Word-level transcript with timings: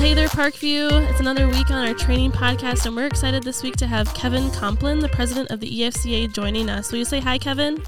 hey 0.00 0.14
there, 0.14 0.28
Parkview. 0.28 1.10
It's 1.10 1.18
another 1.18 1.48
week 1.48 1.72
on 1.72 1.88
our 1.88 1.92
training 1.92 2.30
podcast, 2.30 2.86
and 2.86 2.94
we're 2.94 3.06
excited 3.06 3.42
this 3.42 3.64
week 3.64 3.74
to 3.76 3.86
have 3.88 4.12
Kevin 4.14 4.44
Kompelien, 4.50 5.00
the 5.00 5.08
president 5.08 5.50
of 5.50 5.58
the 5.58 5.68
EFCA, 5.68 6.32
joining 6.32 6.70
us. 6.70 6.92
Will 6.92 7.00
you 7.00 7.04
say 7.04 7.18
hi, 7.18 7.36
Kevin? 7.36 7.82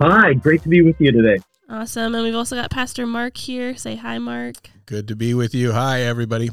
Hi, 0.00 0.34
great 0.34 0.60
to 0.62 0.68
be 0.68 0.82
with 0.82 1.00
you 1.00 1.12
today. 1.12 1.38
Awesome. 1.68 2.16
And 2.16 2.24
we've 2.24 2.34
also 2.34 2.56
got 2.56 2.72
Pastor 2.72 3.06
Mark 3.06 3.36
here. 3.36 3.76
Say 3.76 3.94
hi, 3.94 4.18
Mark. 4.18 4.70
Good 4.86 5.06
to 5.06 5.14
be 5.14 5.34
with 5.34 5.54
you. 5.54 5.70
Hi, 5.70 6.00
everybody. 6.00 6.50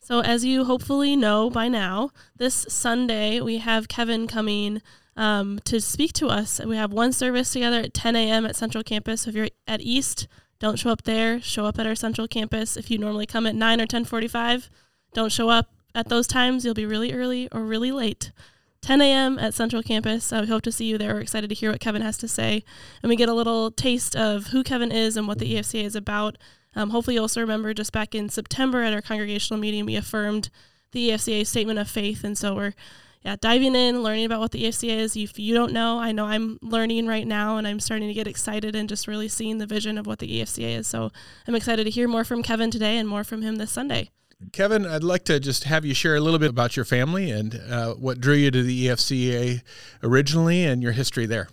So, 0.00 0.20
as 0.20 0.46
you 0.46 0.64
hopefully 0.64 1.14
know 1.14 1.50
by 1.50 1.68
now, 1.68 2.08
this 2.38 2.64
Sunday 2.70 3.42
we 3.42 3.58
have 3.58 3.88
Kevin 3.88 4.26
coming 4.26 4.80
um, 5.14 5.60
to 5.64 5.78
speak 5.78 6.14
to 6.14 6.28
us. 6.28 6.58
We 6.64 6.76
have 6.76 6.92
one 6.92 7.12
service 7.12 7.52
together 7.52 7.80
at 7.80 7.92
10 7.92 8.16
a.m. 8.16 8.46
at 8.46 8.56
Central 8.56 8.82
Campus. 8.82 9.22
So 9.22 9.30
if 9.30 9.36
you're 9.36 9.48
at 9.66 9.82
East, 9.82 10.26
don't 10.64 10.78
show 10.78 10.88
up 10.88 11.02
there. 11.02 11.42
Show 11.42 11.66
up 11.66 11.78
at 11.78 11.86
our 11.86 11.94
Central 11.94 12.26
Campus. 12.26 12.78
If 12.78 12.90
you 12.90 12.96
normally 12.96 13.26
come 13.26 13.46
at 13.46 13.54
9 13.54 13.82
or 13.82 13.86
10:45, 13.86 14.70
don't 15.12 15.30
show 15.30 15.50
up 15.50 15.68
at 15.94 16.08
those 16.08 16.26
times. 16.26 16.64
You'll 16.64 16.72
be 16.72 16.86
really 16.86 17.12
early 17.12 17.50
or 17.52 17.60
really 17.60 17.92
late. 17.92 18.32
10 18.80 19.02
a.m. 19.02 19.38
at 19.38 19.52
Central 19.52 19.82
Campus. 19.82 20.32
I 20.32 20.46
hope 20.46 20.62
to 20.62 20.72
see 20.72 20.86
you 20.86 20.96
there. 20.96 21.12
We're 21.12 21.20
excited 21.20 21.48
to 21.48 21.54
hear 21.54 21.70
what 21.70 21.80
Kevin 21.80 22.00
has 22.00 22.16
to 22.16 22.28
say. 22.28 22.64
And 23.02 23.10
we 23.10 23.16
get 23.16 23.28
a 23.28 23.34
little 23.34 23.70
taste 23.70 24.16
of 24.16 24.48
who 24.48 24.62
Kevin 24.62 24.90
is 24.90 25.18
and 25.18 25.28
what 25.28 25.38
the 25.38 25.54
EFCA 25.54 25.84
is 25.84 25.94
about. 25.94 26.38
Um, 26.74 26.90
hopefully, 26.90 27.16
you 27.16 27.20
also 27.20 27.42
remember 27.42 27.74
just 27.74 27.92
back 27.92 28.14
in 28.14 28.30
September 28.30 28.82
at 28.82 28.94
our 28.94 29.02
congregational 29.02 29.60
meeting, 29.60 29.84
we 29.84 29.96
affirmed 29.96 30.48
the 30.92 31.10
EFCA 31.10 31.46
statement 31.46 31.78
of 31.78 31.90
faith. 31.90 32.24
And 32.24 32.38
so 32.38 32.54
we're 32.54 32.74
yeah, 33.24 33.36
diving 33.40 33.74
in, 33.74 34.02
learning 34.02 34.26
about 34.26 34.40
what 34.40 34.50
the 34.50 34.64
EFCA 34.64 34.98
is. 34.98 35.16
If 35.16 35.38
you 35.38 35.54
don't 35.54 35.72
know, 35.72 35.98
I 35.98 36.12
know 36.12 36.26
I'm 36.26 36.58
learning 36.60 37.06
right 37.06 37.26
now 37.26 37.56
and 37.56 37.66
I'm 37.66 37.80
starting 37.80 38.08
to 38.08 38.14
get 38.14 38.26
excited 38.26 38.76
and 38.76 38.86
just 38.86 39.08
really 39.08 39.28
seeing 39.28 39.56
the 39.56 39.66
vision 39.66 39.96
of 39.96 40.06
what 40.06 40.18
the 40.18 40.40
EFCA 40.40 40.78
is. 40.78 40.86
So 40.86 41.10
I'm 41.48 41.54
excited 41.54 41.84
to 41.84 41.90
hear 41.90 42.06
more 42.06 42.24
from 42.24 42.42
Kevin 42.42 42.70
today 42.70 42.98
and 42.98 43.08
more 43.08 43.24
from 43.24 43.40
him 43.40 43.56
this 43.56 43.70
Sunday. 43.70 44.10
Kevin, 44.52 44.84
I'd 44.84 45.02
like 45.02 45.24
to 45.24 45.40
just 45.40 45.64
have 45.64 45.86
you 45.86 45.94
share 45.94 46.16
a 46.16 46.20
little 46.20 46.38
bit 46.38 46.50
about 46.50 46.76
your 46.76 46.84
family 46.84 47.30
and 47.30 47.54
uh, 47.70 47.94
what 47.94 48.20
drew 48.20 48.34
you 48.34 48.50
to 48.50 48.62
the 48.62 48.88
EFCA 48.88 49.62
originally 50.02 50.64
and 50.64 50.82
your 50.82 50.92
history 50.92 51.24
there. 51.24 51.48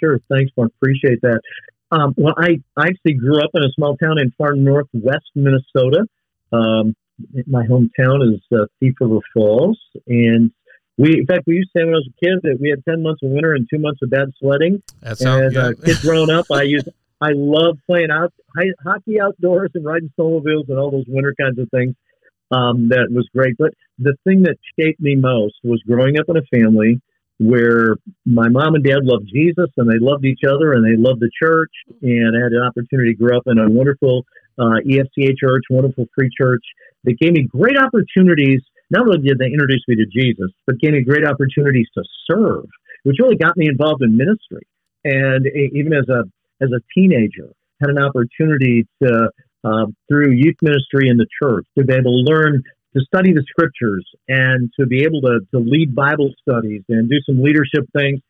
Sure. 0.00 0.18
Thanks, 0.28 0.50
Mark. 0.56 0.72
Appreciate 0.82 1.20
that. 1.22 1.40
Um, 1.92 2.12
well, 2.16 2.34
I, 2.36 2.60
I 2.76 2.88
actually 2.88 3.14
grew 3.14 3.38
up 3.38 3.50
in 3.54 3.62
a 3.62 3.70
small 3.76 3.96
town 3.96 4.18
in 4.18 4.32
far 4.36 4.54
northwest 4.54 5.30
Minnesota. 5.36 6.06
Um, 6.52 6.96
my 7.46 7.64
hometown 7.66 8.34
is 8.34 8.40
uh, 8.52 8.66
Thief 8.80 8.94
River 9.00 9.20
Falls, 9.32 9.78
and 10.06 10.50
we, 10.96 11.18
in 11.18 11.26
fact, 11.26 11.42
we 11.46 11.56
used 11.56 11.70
to 11.74 11.80
say 11.80 11.84
when 11.84 11.94
I 11.94 11.98
was 11.98 12.08
a 12.08 12.24
kid 12.24 12.38
that 12.42 12.58
we 12.60 12.70
had 12.70 12.84
ten 12.84 13.02
months 13.02 13.22
of 13.22 13.30
winter 13.30 13.54
and 13.54 13.66
two 13.68 13.78
months 13.78 14.00
of 14.02 14.10
bad 14.10 14.32
sledding. 14.40 14.82
That 15.00 15.18
sounds 15.18 15.56
As 15.56 15.70
a 15.70 15.74
kid 15.74 15.98
growing 16.02 16.30
up, 16.30 16.46
I 16.50 16.62
used 16.62 16.88
I 17.20 17.30
love 17.32 17.78
playing 17.86 18.10
out 18.10 18.32
hockey 18.84 19.20
outdoors 19.20 19.70
and 19.74 19.84
riding 19.84 20.10
snowmobiles 20.18 20.68
and 20.68 20.78
all 20.78 20.90
those 20.90 21.06
winter 21.08 21.34
kinds 21.40 21.58
of 21.58 21.70
things. 21.70 21.94
Um, 22.50 22.88
that 22.90 23.08
was 23.10 23.26
great. 23.34 23.56
But 23.58 23.72
the 23.98 24.14
thing 24.24 24.42
that 24.42 24.56
shaped 24.78 25.00
me 25.00 25.16
most 25.16 25.54
was 25.62 25.82
growing 25.86 26.18
up 26.18 26.26
in 26.28 26.36
a 26.36 26.42
family 26.54 27.00
where 27.38 27.96
my 28.26 28.48
mom 28.48 28.74
and 28.74 28.84
dad 28.84 29.02
loved 29.02 29.26
Jesus 29.32 29.70
and 29.76 29.90
they 29.90 29.98
loved 29.98 30.24
each 30.24 30.40
other 30.46 30.72
and 30.72 30.84
they 30.84 31.00
loved 31.00 31.20
the 31.20 31.30
church. 31.42 31.72
And 32.02 32.36
I 32.36 32.44
had 32.44 32.52
an 32.52 32.62
opportunity 32.62 33.14
to 33.14 33.18
grow 33.18 33.38
up 33.38 33.44
in 33.46 33.58
a 33.58 33.68
wonderful 33.70 34.24
uh, 34.58 34.78
EFCA 34.86 35.36
church, 35.38 35.64
wonderful 35.70 36.06
free 36.14 36.30
church 36.36 36.62
that 37.04 37.18
gave 37.18 37.32
me 37.32 37.42
great 37.42 37.76
opportunities. 37.78 38.60
Not 38.90 39.02
only 39.02 39.18
did 39.18 39.38
they 39.38 39.46
introduce 39.46 39.82
me 39.88 39.96
to 39.96 40.06
Jesus, 40.06 40.50
but 40.66 40.78
gave 40.78 40.92
me 40.92 41.02
great 41.02 41.26
opportunities 41.26 41.86
to 41.94 42.02
serve, 42.30 42.66
which 43.04 43.16
really 43.20 43.36
got 43.36 43.56
me 43.56 43.68
involved 43.68 44.02
in 44.02 44.16
ministry. 44.16 44.66
And 45.04 45.46
even 45.46 45.92
as 45.92 46.08
a 46.08 46.24
as 46.62 46.70
a 46.70 46.80
teenager, 46.94 47.50
had 47.80 47.90
an 47.90 47.98
opportunity 47.98 48.86
to 49.02 49.30
uh, 49.64 49.86
through 50.08 50.32
youth 50.32 50.56
ministry 50.62 51.08
in 51.08 51.16
the 51.16 51.26
church 51.42 51.66
to 51.78 51.84
be 51.84 51.94
able 51.94 52.12
to 52.12 52.32
learn 52.32 52.62
to 52.96 53.00
study 53.04 53.32
the 53.32 53.44
scriptures 53.48 54.06
and 54.28 54.70
to 54.78 54.86
be 54.86 55.02
able 55.02 55.20
to, 55.20 55.40
to 55.52 55.58
lead 55.58 55.94
Bible 55.94 56.30
studies 56.46 56.82
and 56.88 57.08
do 57.08 57.16
some 57.26 57.42
leadership 57.42 57.88
things 57.96 58.20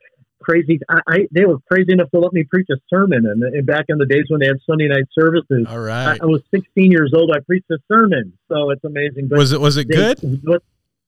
crazy. 0.44 0.81
I, 0.88 1.00
I, 1.09 1.19
they 1.32 1.44
were 1.44 1.59
crazy 1.71 1.93
enough 1.93 2.10
to 2.10 2.21
let 2.21 2.32
me 2.32 2.44
preach 2.44 2.69
a 2.71 2.77
sermon. 2.88 3.27
And, 3.27 3.43
and 3.43 3.66
back 3.66 3.87
in 3.88 3.99
the 3.99 4.06
days 4.06 4.25
when 4.28 4.41
they 4.41 4.47
had 4.47 4.56
Sunday 4.66 4.88
night 4.88 5.05
services, 5.19 5.66
all 5.69 5.81
right, 5.81 6.19
I, 6.21 6.25
I 6.25 6.27
was 6.27 6.43
16 6.55 6.91
years 6.91 7.12
old. 7.15 7.31
I 7.34 7.41
preached 7.41 7.71
a 7.71 7.78
sermon, 7.88 8.32
so 8.49 8.71
it's 8.71 8.84
amazing. 8.84 9.28
But 9.28 9.38
was 9.38 9.53
it 9.53 9.60
was 9.60 9.77
it 9.77 9.88
they, 9.88 10.15
good? 10.15 10.60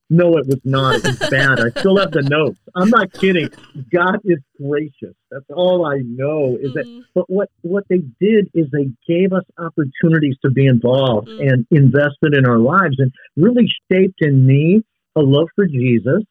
No, 0.09 0.37
it 0.37 0.47
was 0.47 0.61
not. 0.63 0.97
It 0.97 1.05
was 1.05 1.31
bad. 1.31 1.59
I 1.59 1.71
still 1.81 1.99
have 1.99 2.13
the 2.13 2.23
notes. 2.23 2.61
I'm 2.77 2.91
not 2.91 3.13
kidding. 3.13 3.49
God 3.93 4.21
is 4.25 4.39
gracious. 4.57 5.17
That's 5.31 5.45
all 5.51 5.85
I 5.85 5.99
know. 6.05 6.57
Is 6.61 6.73
mm-hmm. 6.73 6.99
that? 6.99 7.05
But 7.15 7.29
what 7.29 7.51
what 7.63 7.85
they 7.89 8.03
did 8.21 8.49
is 8.55 8.67
they 8.71 8.91
gave 9.09 9.33
us 9.33 9.43
opportunities 9.59 10.37
to 10.43 10.51
be 10.51 10.67
involved 10.67 11.29
mm-hmm. 11.29 11.49
and 11.49 11.67
invested 11.73 12.35
in 12.35 12.47
our 12.47 12.59
lives, 12.59 12.97
and 12.99 13.11
really 13.37 13.67
shaped 13.91 14.21
in 14.21 14.47
me 14.47 14.85
a 15.17 15.21
love 15.21 15.49
for 15.57 15.67
Jesus, 15.67 16.23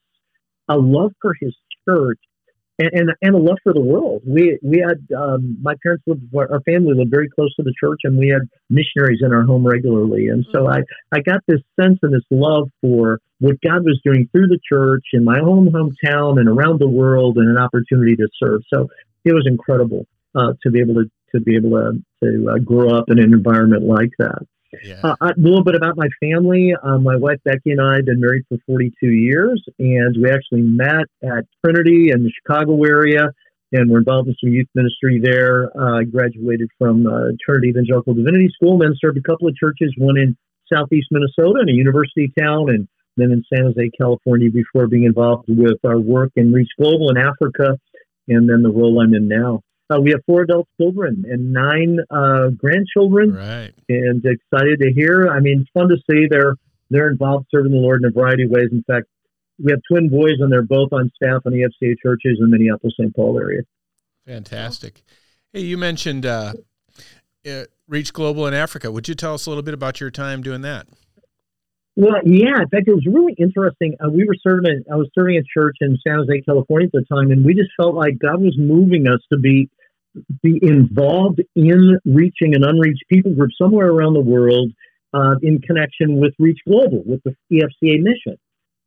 a 0.69 0.77
love 0.77 1.11
for 1.21 1.35
His 1.39 1.53
church, 1.87 2.19
and, 2.77 2.89
and, 2.93 3.09
and 3.21 3.35
a 3.35 3.37
love 3.37 3.57
for 3.63 3.73
the 3.73 3.81
world. 3.81 4.21
We 4.25 4.59
we 4.61 4.79
had 4.79 5.05
um, 5.15 5.57
my 5.61 5.75
parents 5.81 6.03
lived 6.07 6.23
our 6.35 6.61
family 6.61 6.93
lived 6.93 7.11
very 7.11 7.29
close 7.29 7.55
to 7.55 7.63
the 7.63 7.73
church, 7.79 8.01
and 8.03 8.17
we 8.17 8.29
had 8.29 8.49
missionaries 8.69 9.21
in 9.21 9.33
our 9.33 9.43
home 9.43 9.65
regularly. 9.65 10.27
And 10.27 10.45
so 10.51 10.69
I 10.69 10.83
I 11.11 11.21
got 11.21 11.41
this 11.47 11.61
sense 11.79 11.99
and 12.01 12.13
this 12.13 12.25
love 12.29 12.69
for 12.81 13.19
what 13.39 13.61
God 13.61 13.83
was 13.83 13.99
doing 14.03 14.29
through 14.31 14.47
the 14.47 14.59
church 14.67 15.05
in 15.13 15.23
my 15.23 15.39
own 15.39 15.71
hometown 15.71 16.39
and 16.39 16.49
around 16.49 16.79
the 16.79 16.89
world, 16.89 17.37
and 17.37 17.49
an 17.49 17.57
opportunity 17.57 18.15
to 18.17 18.27
serve. 18.41 18.61
So 18.73 18.89
it 19.23 19.33
was 19.33 19.45
incredible 19.47 20.05
uh, 20.35 20.53
to 20.63 20.71
be 20.71 20.79
able 20.79 20.95
to 20.95 21.09
to 21.33 21.41
be 21.41 21.55
able 21.55 21.71
to 21.71 22.03
to 22.23 22.49
uh, 22.49 22.57
grow 22.59 22.89
up 22.89 23.05
in 23.09 23.19
an 23.19 23.33
environment 23.33 23.83
like 23.83 24.11
that. 24.19 24.45
Yeah. 24.83 24.99
Uh, 25.03 25.15
a 25.21 25.33
little 25.37 25.63
bit 25.63 25.75
about 25.75 25.95
my 25.97 26.07
family. 26.19 26.73
Uh, 26.81 26.97
my 26.97 27.15
wife 27.15 27.39
Becky 27.43 27.71
and 27.71 27.81
I 27.81 27.97
have 27.97 28.05
been 28.05 28.19
married 28.19 28.43
for 28.49 28.57
42 28.65 29.07
years, 29.07 29.63
and 29.79 30.15
we 30.21 30.29
actually 30.29 30.61
met 30.61 31.05
at 31.23 31.45
Trinity 31.63 32.11
in 32.11 32.23
the 32.23 32.31
Chicago 32.31 32.83
area, 32.83 33.29
and 33.71 33.89
we're 33.89 33.99
involved 33.99 34.27
in 34.27 34.35
some 34.41 34.51
youth 34.51 34.67
ministry 34.75 35.19
there. 35.23 35.69
Uh, 35.77 35.99
I 35.99 36.03
graduated 36.03 36.69
from 36.77 37.07
uh, 37.07 37.31
Trinity 37.43 37.69
Evangelical 37.69 38.13
Divinity 38.13 38.49
School, 38.55 38.77
then 38.77 38.93
served 38.99 39.17
a 39.17 39.21
couple 39.21 39.47
of 39.47 39.55
churches, 39.55 39.93
one 39.97 40.17
in 40.17 40.37
southeast 40.71 41.07
Minnesota 41.11 41.61
in 41.61 41.69
a 41.69 41.73
university 41.73 42.31
town, 42.37 42.69
and 42.69 42.87
then 43.17 43.31
in 43.31 43.43
San 43.53 43.65
Jose, 43.65 43.91
California, 43.99 44.49
before 44.51 44.87
being 44.87 45.03
involved 45.03 45.45
with 45.47 45.79
our 45.85 45.99
work 45.99 46.31
in 46.35 46.51
Reach 46.51 46.71
Global 46.79 47.09
in 47.09 47.17
Africa, 47.17 47.77
and 48.27 48.49
then 48.49 48.61
the 48.63 48.71
role 48.71 49.01
I'm 49.01 49.13
in 49.13 49.27
now. 49.27 49.61
Uh, 49.89 49.99
we 50.01 50.11
have 50.11 50.21
four 50.25 50.41
adult 50.41 50.67
children 50.79 51.25
and 51.29 51.53
nine 51.53 51.99
uh, 52.09 52.49
grandchildren. 52.57 53.33
Right. 53.33 53.71
And 53.87 54.23
excited 54.25 54.79
to 54.81 54.91
hear. 54.93 55.29
I 55.29 55.39
mean, 55.39 55.61
it's 55.61 55.69
fun 55.73 55.89
to 55.89 55.97
see 56.09 56.27
they're 56.29 56.55
they're 56.89 57.09
involved 57.09 57.47
serving 57.51 57.71
the 57.71 57.77
Lord 57.77 58.01
in 58.03 58.09
a 58.09 58.11
variety 58.11 58.43
of 58.43 58.51
ways. 58.51 58.69
In 58.71 58.83
fact, 58.83 59.07
we 59.63 59.71
have 59.71 59.81
twin 59.89 60.09
boys, 60.09 60.35
and 60.39 60.51
they're 60.51 60.63
both 60.63 60.91
on 60.91 61.11
staff 61.15 61.41
in 61.45 61.53
EFCA 61.53 61.95
churches 62.01 62.39
in 62.39 62.51
Minneapolis, 62.51 62.93
St. 62.99 63.15
Paul 63.15 63.39
area. 63.39 63.61
Fantastic. 64.25 65.03
Hey, 65.53 65.61
you 65.61 65.77
mentioned 65.77 66.25
uh, 66.25 66.53
uh, 67.47 67.63
Reach 67.87 68.11
Global 68.11 68.47
in 68.47 68.53
Africa. 68.53 68.91
Would 68.91 69.07
you 69.07 69.15
tell 69.15 69.33
us 69.33 69.45
a 69.45 69.49
little 69.49 69.63
bit 69.63 69.73
about 69.73 69.99
your 69.99 70.11
time 70.11 70.41
doing 70.41 70.61
that? 70.61 70.87
Well, 71.95 72.15
yeah. 72.25 72.61
In 72.61 72.67
fact, 72.67 72.87
it 72.87 72.93
was 72.93 73.05
really 73.09 73.35
interesting. 73.37 73.95
Uh, 74.03 74.09
we 74.09 74.25
were 74.25 74.35
serving. 74.43 74.83
I 74.91 74.95
was 74.95 75.09
serving 75.15 75.37
a 75.37 75.43
church 75.57 75.77
in 75.79 75.97
San 76.05 76.17
Jose, 76.17 76.41
California 76.41 76.87
at 76.87 76.91
the 76.91 77.05
time, 77.05 77.31
and 77.31 77.45
we 77.45 77.53
just 77.53 77.69
felt 77.77 77.95
like 77.95 78.19
God 78.19 78.41
was 78.41 78.55
moving 78.57 79.07
us 79.07 79.21
to 79.31 79.39
be 79.39 79.69
be 80.41 80.59
involved 80.61 81.41
in 81.55 81.99
reaching 82.05 82.55
an 82.55 82.63
unreached 82.63 83.03
people 83.11 83.33
group 83.33 83.51
somewhere 83.61 83.87
around 83.87 84.13
the 84.13 84.21
world 84.21 84.71
uh, 85.13 85.35
in 85.41 85.61
connection 85.61 86.19
with 86.19 86.33
Reach 86.39 86.59
Global, 86.67 87.03
with 87.05 87.21
the 87.23 87.35
EFCA 87.51 88.01
mission. 88.01 88.37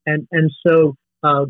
And 0.06 0.26
and 0.32 0.50
so 0.66 0.94
uh, 1.22 1.46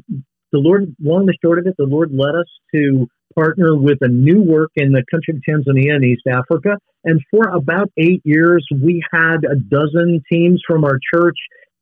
the 0.52 0.58
Lord, 0.58 0.94
long 1.00 1.28
and 1.28 1.36
short 1.42 1.58
of 1.58 1.66
it, 1.66 1.74
the 1.78 1.84
Lord 1.84 2.10
led 2.12 2.34
us 2.34 2.48
to 2.74 3.06
partner 3.34 3.76
with 3.76 3.98
a 4.00 4.08
new 4.08 4.42
work 4.42 4.70
in 4.76 4.92
the 4.92 5.04
country 5.10 5.34
of 5.34 5.42
Tanzania 5.48 5.96
in 5.96 6.04
East 6.04 6.26
Africa. 6.26 6.78
And 7.04 7.20
for 7.30 7.48
about 7.48 7.90
eight 7.96 8.22
years, 8.24 8.66
we 8.72 9.02
had 9.12 9.44
a 9.44 9.56
dozen 9.56 10.22
teams 10.30 10.62
from 10.66 10.84
our 10.84 10.98
church 11.14 11.36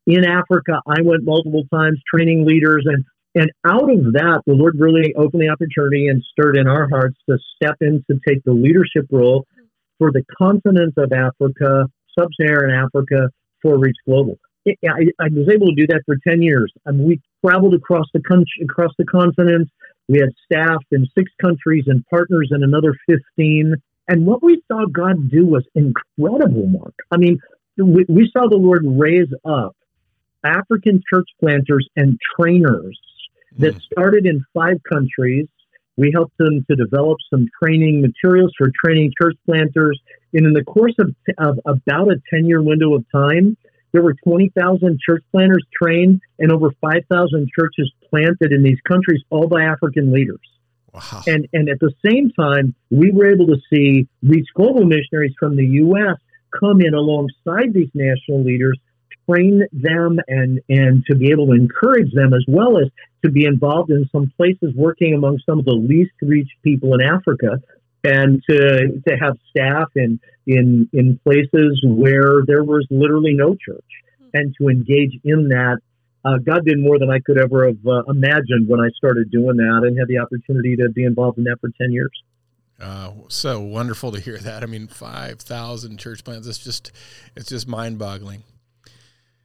in 0.07 0.25
Africa. 0.25 0.81
I 0.87 1.03
went 1.03 1.25
multiple 1.25 1.65
times 1.73 2.01
training 2.13 2.45
leaders 2.47 2.85
and 2.87 3.05
and 3.37 3.53
out 3.67 3.91
of 3.93 4.15
that, 4.15 4.41
the 4.47 4.55
Lord 4.55 4.77
really 4.79 5.15
opened 5.15 5.43
the 5.43 5.51
opportunity 5.51 6.09
and 6.09 6.25
stirred 6.33 6.57
in 6.57 6.67
our 6.67 6.89
hearts 6.89 7.19
to 7.29 7.37
step 7.55 7.77
in 7.83 8.03
to 8.11 8.19
take 8.27 8.43
the 8.45 8.53
leadership 8.53 9.07
role 9.11 9.45
for 9.99 10.11
the 10.11 10.25
continent 10.39 10.95
of 10.97 11.13
Africa, 11.13 11.87
sub 12.19 12.29
Saharan 12.41 12.75
Africa, 12.75 13.29
for 13.61 13.79
Reach 13.79 13.97
Global. 14.07 14.39
It, 14.65 14.79
I, 14.89 15.13
I, 15.23 15.29
was 15.29 15.51
able 15.53 15.67
to 15.67 15.75
do 15.77 15.87
that 15.89 16.03
for 16.07 16.17
10 16.27 16.41
years. 16.41 16.73
and 16.87 17.07
we 17.07 17.21
traveled 17.45 17.75
across 17.75 18.07
the 18.15 18.23
across 18.65 18.93
the 18.99 19.05
continent. 19.05 19.69
We 20.09 20.19
had 20.19 20.31
staff 20.45 20.83
in 20.91 21.07
six 21.17 21.31
countries 21.41 21.85
and 21.89 22.05
partners 22.07 22.49
in 22.53 22.65
another 22.65 22.95
15. 23.07 23.75
And 24.09 24.27
what 24.27 24.43
we 24.43 24.63
saw 24.67 24.87
God 24.87 25.31
do 25.31 25.45
was 25.47 25.65
incredible, 25.75 26.69
Mark. 26.69 26.95
I 27.11 27.19
mean, 27.19 27.39
we, 27.77 28.07
we 28.09 28.31
saw 28.33 28.49
the 28.49 28.57
Lord 28.57 28.83
raise 28.87 29.29
up 29.45 29.77
African 30.43 31.03
church 31.13 31.29
planters 31.39 31.87
and 31.97 32.19
trainers 32.41 32.99
that 33.59 33.75
hmm. 33.75 33.81
started 33.93 34.27
in 34.27 34.45
five 34.55 34.77
countries. 34.89 35.47
We 35.97 36.11
helped 36.13 36.37
them 36.39 36.65
to 36.69 36.77
develop 36.77 37.19
some 37.31 37.49
training 37.63 38.03
materials 38.03 38.53
for 38.59 38.71
training 38.85 39.13
church 39.21 39.37
planters 39.47 39.99
And 40.35 40.45
in 40.45 40.53
the 40.53 40.65
course 40.65 40.95
of, 40.99 41.15
of 41.39 41.59
about 41.65 42.09
a 42.09 42.21
10 42.31 42.47
year 42.47 42.63
window 42.63 42.95
of 42.95 43.05
time, 43.11 43.57
there 43.93 44.03
were 44.03 44.15
20,000 44.25 44.99
church 45.01 45.25
planters 45.33 45.65
trained 45.81 46.21
and 46.39 46.53
over 46.53 46.71
5,000 46.83 47.49
churches 47.59 47.91
planted 48.11 48.53
in 48.53 48.63
these 48.63 48.79
countries, 48.87 49.23
all 49.31 49.49
by 49.49 49.63
African 49.63 50.13
leaders. 50.13 50.41
Wow. 50.93 51.23
And, 51.27 51.49
and 51.53 51.69
at 51.69 51.79
the 51.81 51.93
same 52.05 52.31
time, 52.31 52.75
we 52.91 53.11
were 53.11 53.31
able 53.33 53.47
to 53.47 53.57
see 53.73 54.09
these 54.23 54.47
global 54.55 54.85
missionaries 54.85 55.35
from 55.39 55.57
the 55.57 55.67
U.S. 55.67 56.17
come 56.59 56.81
in 56.81 56.95
alongside 56.95 57.73
these 57.73 57.91
national 57.95 58.43
leaders, 58.45 58.79
train 59.29 59.63
them, 59.73 60.19
and, 60.29 60.61
and 60.69 61.05
to 61.07 61.17
be 61.17 61.31
able 61.31 61.47
to 61.47 61.53
encourage 61.53 62.13
them 62.13 62.33
as 62.33 62.45
well 62.49 62.79
as 62.79 62.89
to 63.25 63.31
be 63.31 63.45
involved 63.45 63.91
in 63.91 64.09
some 64.13 64.33
places 64.37 64.73
working 64.75 65.15
among 65.15 65.39
some 65.49 65.59
of 65.59 65.65
the 65.65 65.73
least 65.73 66.13
reached 66.23 66.55
people 66.63 66.95
in 66.95 67.03
Africa 67.03 67.61
and 68.07 68.43
to 68.49 69.01
to 69.07 69.17
have 69.17 69.37
staff 69.51 69.89
in 69.97 70.21
in 70.47 70.89
in 70.93 71.19
places 71.25 71.83
where 71.85 72.43
there 72.47 72.63
was 72.63 72.87
literally 72.91 73.35
no 73.35 73.57
church, 73.57 73.85
and 74.33 74.55
to 74.61 74.69
engage 74.69 75.19
in 75.25 75.49
that. 75.49 75.79
Uh, 76.25 76.39
God 76.39 76.65
did 76.65 76.77
more 76.81 76.99
than 76.99 77.09
I 77.09 77.21
could 77.21 77.39
ever 77.39 77.67
have 77.67 77.87
uh, 77.87 78.03
imagined 78.09 78.67
when 78.67 78.81
I 78.81 78.89
started 78.97 79.31
doing 79.31 79.59
that, 79.59 79.83
and 79.87 79.97
had 79.97 80.09
the 80.09 80.19
opportunity 80.19 80.75
to 80.77 80.89
be 80.93 81.05
involved 81.05 81.39
in 81.39 81.45
that 81.45 81.59
for 81.61 81.71
ten 81.81 81.93
years. 81.93 82.11
Uh, 82.81 83.13
so 83.29 83.61
wonderful 83.61 84.11
to 84.13 84.21
hear 84.21 84.37
that. 84.39 84.63
I 84.63 84.67
mean, 84.67 84.89
five 84.89 85.41
thousand 85.41 85.99
church 85.99 86.25
plants. 86.25 86.49
It's 86.49 86.59
just, 86.59 86.91
it's 87.37 87.49
just 87.49 87.69
mind 87.69 87.99
boggling. 87.99 88.43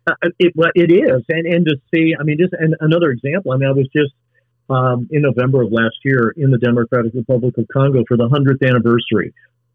Uh, 0.08 0.14
it, 0.40 0.54
well, 0.56 0.72
it 0.74 0.92
is, 0.92 1.24
and 1.30 1.46
and 1.46 1.66
to 1.66 1.76
see. 1.94 2.14
I 2.20 2.24
mean, 2.24 2.38
just 2.40 2.54
and 2.54 2.76
another 2.80 3.12
example. 3.12 3.52
I 3.52 3.58
mean, 3.58 3.70
I 3.70 3.74
was 3.74 3.88
just 3.96 4.14
um, 4.70 5.08
in 5.12 5.22
November 5.22 5.62
of 5.64 5.72
last 5.72 5.98
year 6.04 6.34
in 6.36 6.50
the 6.50 6.58
Democratic 6.58 7.14
Republic 7.14 7.58
of 7.58 7.68
Congo 7.72 8.04
for 8.08 8.18
the 8.18 8.28
100th 8.28 8.68
anniversary 8.68 9.34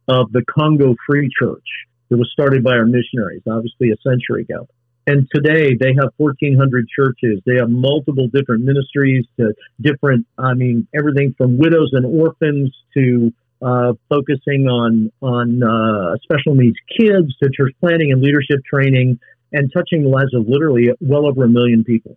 of 0.09 0.33
the 0.33 0.43
Congo 0.51 0.95
Free 1.07 1.29
Church. 1.39 1.67
It 2.11 2.15
was 2.15 2.29
started 2.33 2.65
by 2.65 2.73
our 2.73 2.87
missionaries, 2.87 3.43
obviously 3.49 3.91
a 3.91 3.97
century 4.09 4.43
ago. 4.43 4.69
And 5.09 5.29
today 5.33 5.77
they 5.79 5.95
have 6.01 6.11
1,400 6.17 6.87
churches. 6.89 7.41
They 7.47 7.57
have 7.57 7.71
multiple 7.71 8.29
different 8.33 8.65
ministries 8.65 9.25
to 9.39 9.55
different, 9.81 10.27
I 10.39 10.55
mean, 10.55 10.89
everything 10.95 11.35
from 11.39 11.59
widows 11.59 11.91
and 11.93 12.05
orphans 12.05 12.75
to 12.95 13.33
uh, 13.63 13.95
focusing 14.09 14.67
on 14.69 15.11
on 15.23 15.63
uh, 15.63 16.17
special 16.23 16.55
needs 16.55 16.77
kids 16.99 17.35
to 17.43 17.49
church 17.51 17.73
planning 17.81 18.13
and 18.13 18.21
leadership 18.21 18.63
training 18.65 19.19
and 19.53 19.71
touching 19.73 20.03
the 20.03 20.09
lives 20.09 20.35
of 20.35 20.47
literally 20.49 20.91
well 21.01 21.27
over 21.27 21.45
a 21.45 21.49
million 21.49 21.85
people. 21.85 22.17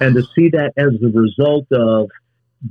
And 0.00 0.14
to 0.14 0.22
see 0.34 0.50
that 0.50 0.72
as 0.76 1.00
the 1.00 1.08
result 1.08 1.66
of 1.72 2.10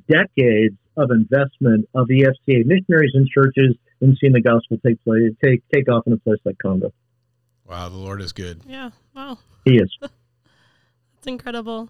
decades 0.08 0.78
of 0.96 1.12
investment 1.12 1.90
of 1.94 2.08
EFCA 2.08 2.66
missionaries 2.66 3.12
and 3.14 3.28
churches 3.28 3.76
and 4.02 4.18
seeing 4.20 4.34
the 4.34 4.42
gospel 4.42 4.78
take 4.86 5.04
place, 5.04 5.32
take 5.44 5.64
take 5.74 5.90
off 5.92 6.04
in 6.08 6.14
a 6.14 6.18
place 6.18 6.40
like 6.46 6.58
Congo. 6.62 6.94
Wow, 7.68 7.90
the 7.90 7.98
Lord 7.98 8.22
is 8.22 8.32
good. 8.34 8.62
Yeah, 8.68 8.92
wow. 9.16 9.40
He 9.66 9.78
is. 9.78 9.96
That's 10.02 10.12
incredible. 11.26 11.90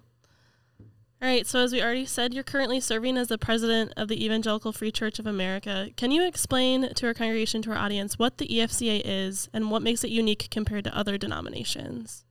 All 1.20 1.28
right, 1.28 1.48
so 1.48 1.62
as 1.62 1.72
we 1.72 1.82
already 1.82 2.06
said, 2.06 2.36
you're 2.36 2.44
currently 2.44 2.80
serving 2.80 3.18
as 3.18 3.28
the 3.28 3.40
president 3.40 3.92
of 3.98 4.08
the 4.08 4.24
Evangelical 4.24 4.72
Free 4.72 4.92
Church 4.92 5.18
of 5.18 5.26
America. 5.26 5.90
Can 5.98 6.12
you 6.12 6.24
explain 6.24 6.94
to 6.94 7.08
our 7.08 7.16
congregation, 7.16 7.64
to 7.64 7.72
our 7.72 7.78
audience, 7.78 8.20
what 8.20 8.38
the 8.38 8.48
EFCA 8.48 9.02
is 9.04 9.50
and 9.52 9.72
what 9.72 9.82
makes 9.82 10.04
it 10.04 10.12
unique 10.12 10.48
compared 10.52 10.84
to 10.84 10.96
other 10.96 11.18
denominations? 11.18 12.24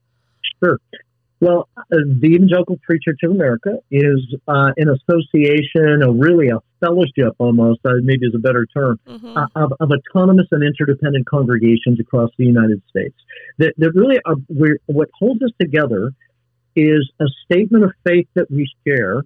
Sure. 0.63 0.79
Well, 1.41 1.67
uh, 1.77 1.81
the 1.91 2.29
Evangelical 2.33 2.79
Free 2.87 2.99
Church 3.03 3.19
of 3.23 3.31
America 3.31 3.77
is 3.91 4.35
uh, 4.47 4.71
an 4.77 4.87
association, 4.89 6.01
or 6.01 6.13
really 6.13 6.47
a 6.47 6.59
fellowship 6.79 7.35
almost, 7.39 7.81
uh, 7.85 7.91
maybe 8.01 8.25
is 8.25 8.33
a 8.35 8.39
better 8.39 8.65
term, 8.73 8.99
mm-hmm. 9.05 9.37
uh, 9.37 9.47
of, 9.55 9.73
of, 9.81 9.91
autonomous 9.91 10.47
and 10.51 10.63
interdependent 10.63 11.27
congregations 11.27 11.99
across 11.99 12.31
the 12.37 12.45
United 12.45 12.81
States. 12.89 13.15
That, 13.57 13.73
that 13.77 13.91
really 13.93 14.17
are, 14.25 14.35
what 14.87 15.09
holds 15.19 15.43
us 15.43 15.51
together 15.59 16.13
is 16.77 17.11
a 17.19 17.25
statement 17.45 17.83
of 17.83 17.91
faith 18.05 18.27
that 18.35 18.49
we 18.51 18.69
share 18.85 19.23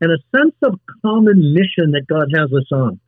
and 0.00 0.10
a 0.10 0.18
sense 0.36 0.54
of 0.62 0.80
common 1.04 1.54
mission 1.54 1.92
that 1.92 2.06
God 2.08 2.28
has 2.34 2.50
us 2.52 2.66
on. 2.72 2.98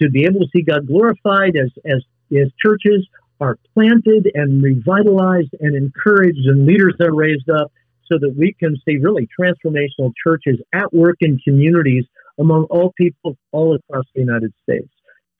To 0.00 0.10
be 0.10 0.24
able 0.24 0.40
to 0.40 0.48
see 0.54 0.62
God 0.62 0.86
glorified 0.86 1.56
as, 1.56 1.70
as, 1.84 2.02
as 2.36 2.48
churches 2.62 3.06
are 3.40 3.58
planted 3.74 4.30
and 4.34 4.62
revitalized 4.62 5.54
and 5.60 5.74
encouraged 5.74 6.46
and 6.46 6.66
leaders 6.66 6.94
are 7.00 7.14
raised 7.14 7.48
up 7.48 7.72
so 8.10 8.18
that 8.18 8.34
we 8.36 8.54
can 8.58 8.76
see 8.84 8.98
really 8.98 9.28
transformational 9.38 10.12
churches 10.22 10.60
at 10.72 10.92
work 10.92 11.16
in 11.20 11.38
communities 11.44 12.04
among 12.38 12.64
all 12.64 12.92
people 12.96 13.36
all 13.52 13.74
across 13.74 14.04
the 14.14 14.20
United 14.20 14.52
States. 14.62 14.88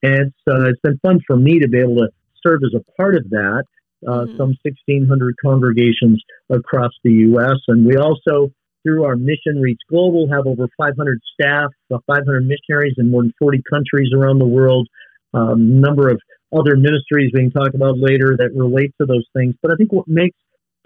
And 0.02 0.32
so 0.48 0.64
it's 0.64 0.80
been 0.80 0.98
fun 0.98 1.20
for 1.26 1.36
me 1.36 1.60
to 1.60 1.68
be 1.68 1.78
able 1.78 1.96
to 1.96 2.08
serve 2.44 2.62
as 2.64 2.74
a 2.74 2.92
part 2.96 3.16
of 3.16 3.28
that. 3.30 3.64
Uh, 4.06 4.26
mm-hmm. 4.26 4.36
Some 4.36 4.56
1,600 4.62 5.34
congregations 5.42 6.22
across 6.50 6.92
the 7.04 7.12
U.S. 7.30 7.58
And 7.68 7.86
we 7.86 7.96
also, 7.96 8.52
through 8.82 9.04
our 9.04 9.16
Mission 9.16 9.60
Reach 9.60 9.80
Global, 9.88 10.28
have 10.30 10.46
over 10.46 10.68
500 10.76 11.20
staff, 11.34 11.70
uh, 11.92 11.98
500 12.06 12.46
missionaries 12.46 12.94
in 12.98 13.10
more 13.10 13.22
than 13.22 13.32
40 13.38 13.62
countries 13.70 14.10
around 14.14 14.38
the 14.38 14.46
world. 14.46 14.88
A 15.34 15.38
um, 15.38 15.80
number 15.80 16.08
of 16.08 16.20
other 16.56 16.76
ministries 16.76 17.32
we 17.34 17.40
can 17.40 17.50
talk 17.50 17.74
about 17.74 17.98
later 17.98 18.36
that 18.38 18.54
relate 18.54 18.92
to 19.00 19.06
those 19.06 19.26
things. 19.36 19.54
But 19.60 19.72
I 19.72 19.76
think 19.76 19.92
what 19.92 20.06
makes 20.08 20.36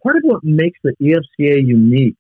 part 0.02 0.16
of 0.16 0.22
what 0.24 0.42
makes 0.42 0.78
the 0.82 0.94
EFCA 1.00 1.60
unique 1.64 2.16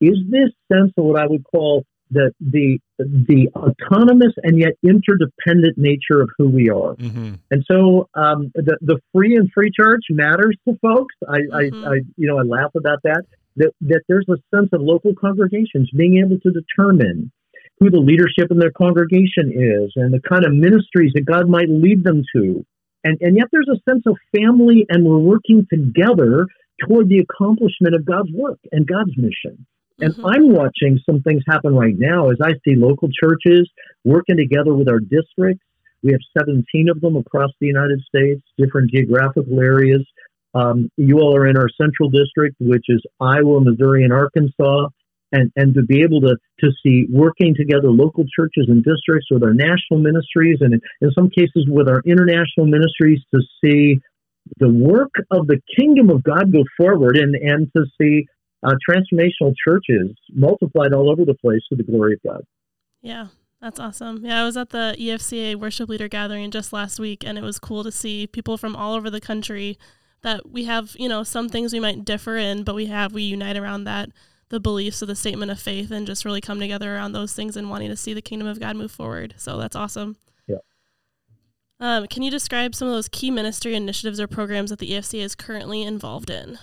is 0.00 0.18
this 0.28 0.50
sense 0.72 0.92
of 0.96 1.04
what 1.04 1.20
I 1.20 1.26
would 1.26 1.44
call 1.44 1.84
the 2.10 2.32
the 2.40 2.78
the 2.98 3.48
autonomous 3.54 4.32
and 4.42 4.58
yet 4.58 4.72
interdependent 4.82 5.78
nature 5.78 6.20
of 6.20 6.30
who 6.36 6.48
we 6.48 6.68
are. 6.68 6.94
Mm-hmm. 6.94 7.34
And 7.50 7.64
so 7.70 8.08
um, 8.14 8.50
the 8.54 8.78
the 8.80 9.00
free 9.14 9.36
and 9.36 9.50
free 9.52 9.70
church 9.70 10.02
matters 10.10 10.56
to 10.68 10.76
folks. 10.82 11.14
I, 11.28 11.38
mm-hmm. 11.38 11.84
I, 11.84 11.88
I 11.88 11.94
you 12.16 12.26
know 12.26 12.38
I 12.38 12.42
laugh 12.42 12.72
about 12.76 12.98
that. 13.04 13.24
That 13.56 13.72
that 13.82 14.02
there's 14.08 14.26
a 14.28 14.36
sense 14.54 14.70
of 14.72 14.80
local 14.80 15.14
congregations 15.14 15.90
being 15.96 16.18
able 16.18 16.38
to 16.40 16.50
determine 16.52 17.32
who 17.78 17.90
the 17.90 17.98
leadership 17.98 18.50
in 18.50 18.58
their 18.58 18.72
congregation 18.72 19.50
is 19.50 19.92
and 19.96 20.12
the 20.12 20.20
kind 20.28 20.44
of 20.44 20.52
ministries 20.52 21.12
that 21.14 21.24
God 21.24 21.48
might 21.48 21.68
lead 21.68 22.04
them 22.04 22.22
to. 22.36 22.64
And, 23.02 23.16
and 23.22 23.36
yet 23.36 23.46
there's 23.50 23.70
a 23.72 23.80
sense 23.90 24.02
of 24.06 24.18
family 24.36 24.84
and 24.90 25.04
we're 25.04 25.18
working 25.18 25.66
together 25.72 26.46
toward 26.86 27.08
the 27.08 27.24
accomplishment 27.24 27.94
of 27.94 28.04
God's 28.04 28.30
work 28.32 28.58
and 28.70 28.86
God's 28.86 29.16
mission. 29.16 29.66
And 30.00 30.14
mm-hmm. 30.14 30.26
I'm 30.26 30.52
watching 30.52 30.98
some 31.04 31.22
things 31.22 31.42
happen 31.46 31.74
right 31.74 31.94
now 31.96 32.30
as 32.30 32.38
I 32.42 32.52
see 32.64 32.74
local 32.76 33.08
churches 33.08 33.70
working 34.04 34.36
together 34.36 34.74
with 34.74 34.88
our 34.88 35.00
districts. 35.00 35.64
We 36.02 36.12
have 36.12 36.20
17 36.38 36.88
of 36.88 37.00
them 37.00 37.16
across 37.16 37.50
the 37.60 37.66
United 37.66 38.00
States, 38.08 38.42
different 38.56 38.90
geographical 38.90 39.60
areas. 39.60 40.06
Um, 40.54 40.90
you 40.96 41.18
all 41.18 41.36
are 41.36 41.46
in 41.46 41.56
our 41.56 41.68
central 41.80 42.08
district, 42.08 42.56
which 42.58 42.86
is 42.88 43.02
Iowa, 43.20 43.60
Missouri, 43.60 44.04
and 44.04 44.12
Arkansas. 44.12 44.88
And, 45.32 45.52
and 45.54 45.74
to 45.74 45.82
be 45.82 46.02
able 46.02 46.20
to, 46.22 46.36
to 46.58 46.70
see 46.82 47.06
working 47.08 47.54
together 47.54 47.88
local 47.88 48.24
churches 48.36 48.66
and 48.66 48.82
districts 48.82 49.28
with 49.30 49.44
our 49.44 49.54
national 49.54 50.00
ministries 50.00 50.58
and 50.60 50.74
in 50.74 51.10
some 51.16 51.30
cases 51.30 51.66
with 51.68 51.88
our 51.88 52.02
international 52.04 52.66
ministries 52.66 53.20
to 53.32 53.40
see 53.62 54.00
the 54.58 54.68
work 54.68 55.12
of 55.30 55.46
the 55.46 55.60
kingdom 55.78 56.10
of 56.10 56.24
God 56.24 56.52
go 56.52 56.64
forward 56.76 57.16
and, 57.16 57.36
and 57.36 57.70
to 57.76 57.84
see 58.00 58.26
uh, 58.62 58.74
transformational 58.88 59.54
churches 59.66 60.16
multiplied 60.32 60.92
all 60.92 61.10
over 61.10 61.24
the 61.24 61.34
place 61.34 61.60
to 61.68 61.76
the 61.76 61.82
glory 61.82 62.14
of 62.14 62.20
God. 62.30 62.44
Yeah, 63.02 63.28
that's 63.60 63.80
awesome. 63.80 64.24
Yeah, 64.24 64.42
I 64.42 64.44
was 64.44 64.56
at 64.56 64.70
the 64.70 64.94
EFCA 64.98 65.56
worship 65.56 65.88
leader 65.88 66.08
gathering 66.08 66.50
just 66.50 66.72
last 66.72 66.98
week, 66.98 67.24
and 67.24 67.38
it 67.38 67.42
was 67.42 67.58
cool 67.58 67.84
to 67.84 67.92
see 67.92 68.26
people 68.26 68.56
from 68.56 68.76
all 68.76 68.94
over 68.94 69.10
the 69.10 69.20
country 69.20 69.78
that 70.22 70.50
we 70.50 70.64
have, 70.64 70.94
you 70.98 71.08
know, 71.08 71.22
some 71.22 71.48
things 71.48 71.72
we 71.72 71.80
might 71.80 72.04
differ 72.04 72.36
in, 72.36 72.62
but 72.62 72.74
we 72.74 72.86
have, 72.86 73.12
we 73.12 73.22
unite 73.22 73.56
around 73.56 73.84
that, 73.84 74.10
the 74.50 74.60
beliefs 74.60 75.00
of 75.00 75.08
the 75.08 75.16
statement 75.16 75.50
of 75.50 75.58
faith, 75.58 75.90
and 75.90 76.06
just 76.06 76.24
really 76.24 76.42
come 76.42 76.60
together 76.60 76.94
around 76.94 77.12
those 77.12 77.32
things 77.32 77.56
and 77.56 77.70
wanting 77.70 77.88
to 77.88 77.96
see 77.96 78.12
the 78.12 78.20
kingdom 78.20 78.46
of 78.46 78.60
God 78.60 78.76
move 78.76 78.92
forward. 78.92 79.34
So 79.38 79.56
that's 79.56 79.76
awesome. 79.76 80.16
Um, 81.80 82.06
can 82.08 82.22
you 82.22 82.30
describe 82.30 82.74
some 82.74 82.88
of 82.88 82.94
those 82.94 83.08
key 83.08 83.30
ministry 83.30 83.74
initiatives 83.74 84.20
or 84.20 84.28
programs 84.28 84.68
that 84.68 84.78
the 84.78 84.90
EFCA 84.90 85.22
is 85.22 85.34
currently 85.34 85.82
involved 85.82 86.28
in? 86.28 86.58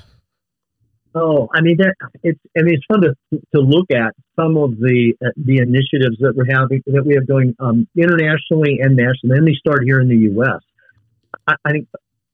Oh, 1.19 1.49
I 1.51 1.61
mean, 1.61 1.77
it's 2.21 2.39
I 2.55 2.61
mean, 2.61 2.75
it's 2.75 2.85
fun 2.85 3.01
to 3.01 3.15
to 3.55 3.61
look 3.61 3.89
at 3.91 4.13
some 4.35 4.55
of 4.55 4.77
the 4.77 5.13
uh, 5.25 5.29
the 5.35 5.57
initiatives 5.57 6.17
that 6.19 6.33
we're 6.35 6.53
having 6.53 6.83
that 6.85 7.05
we 7.05 7.15
have 7.15 7.27
going 7.27 7.55
um, 7.59 7.87
internationally 7.97 8.79
and 8.81 8.95
nationally. 8.95 9.35
Let 9.35 9.43
me 9.43 9.55
start 9.57 9.83
here 9.83 9.99
in 9.99 10.09
the 10.09 10.17
U.S. 10.33 10.61
I, 11.47 11.55
I 11.65 11.71
think 11.71 11.87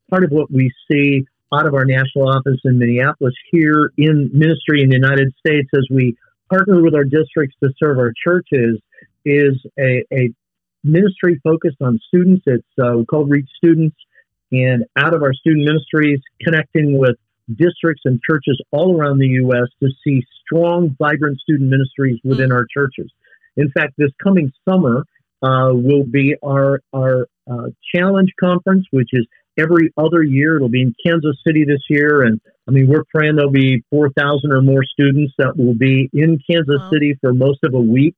part 0.10 0.26
of 0.26 0.32
what 0.32 0.52
we 0.52 0.72
see 0.92 1.26
out 1.54 1.66
of 1.66 1.76
our 1.76 1.86
national 1.86 2.28
office 2.28 2.60
in 2.66 2.78
Minneapolis 2.78 3.36
here 3.52 3.92
in 3.98 4.32
ministry 4.34 4.82
in 4.82 4.90
the 4.90 4.96
United 4.96 5.34
States 5.40 5.70
as 5.76 5.88
we 5.90 6.18
partner 6.50 6.82
with 6.82 6.94
our 6.94 7.06
districts 7.06 7.56
to 7.64 7.70
serve 7.82 7.98
our 8.00 8.12
churches 8.26 8.82
is 9.24 9.64
a, 9.80 10.04
a 10.12 10.34
ministry 10.84 11.40
focused 11.44 11.82
on 11.82 12.00
students. 12.08 12.44
It's 12.48 12.68
uh, 12.82 13.04
called 13.10 13.30
Reach 13.30 13.50
Students. 13.56 13.96
And 14.52 14.86
out 14.98 15.16
of 15.16 15.24
our 15.24 15.34
student 15.34 15.66
ministries, 15.66 16.20
connecting 16.42 16.98
with 16.98 17.16
districts 17.48 18.04
and 18.06 18.20
churches 18.30 18.62
all 18.72 18.98
around 18.98 19.20
the 19.20 19.28
U.S. 19.28 19.68
to 19.82 19.90
see 20.04 20.24
strong, 20.46 20.96
vibrant 21.00 21.40
student 21.40 21.70
ministries 21.70 22.20
within 22.24 22.50
mm-hmm. 22.50 22.56
our 22.56 22.68
churches. 22.74 23.12
In 23.58 23.70
fact, 23.72 23.94
this 23.98 24.12
coming 24.22 24.52
summer 24.68 25.06
uh, 25.42 25.70
will 25.74 26.06
be 26.06 26.36
our, 26.44 26.80
our 26.94 27.28
uh, 27.50 27.68
challenge 27.94 28.32
conference, 28.40 28.86
which 28.92 29.10
is 29.14 29.28
every 29.58 29.92
other 29.98 30.24
year. 30.24 30.56
It'll 30.56 30.70
be 30.70 30.82
in 30.82 30.96
Kansas 31.06 31.38
City 31.46 31.66
this 31.66 31.82
year, 31.90 32.24
and 32.24 32.40
I 32.68 32.72
mean 32.72 32.88
we're 32.88 33.04
praying 33.14 33.36
there'll 33.36 33.52
be 33.52 33.84
four 33.90 34.10
thousand 34.10 34.52
or 34.54 34.62
more 34.62 34.84
students 34.84 35.34
that 35.38 35.58
will 35.58 35.76
be 35.76 36.10
in 36.14 36.40
Kansas 36.50 36.80
wow. 36.80 36.90
City 36.92 37.16
for 37.22 37.34
most 37.34 37.60
of 37.64 37.74
a 37.74 37.80
week, 37.80 38.16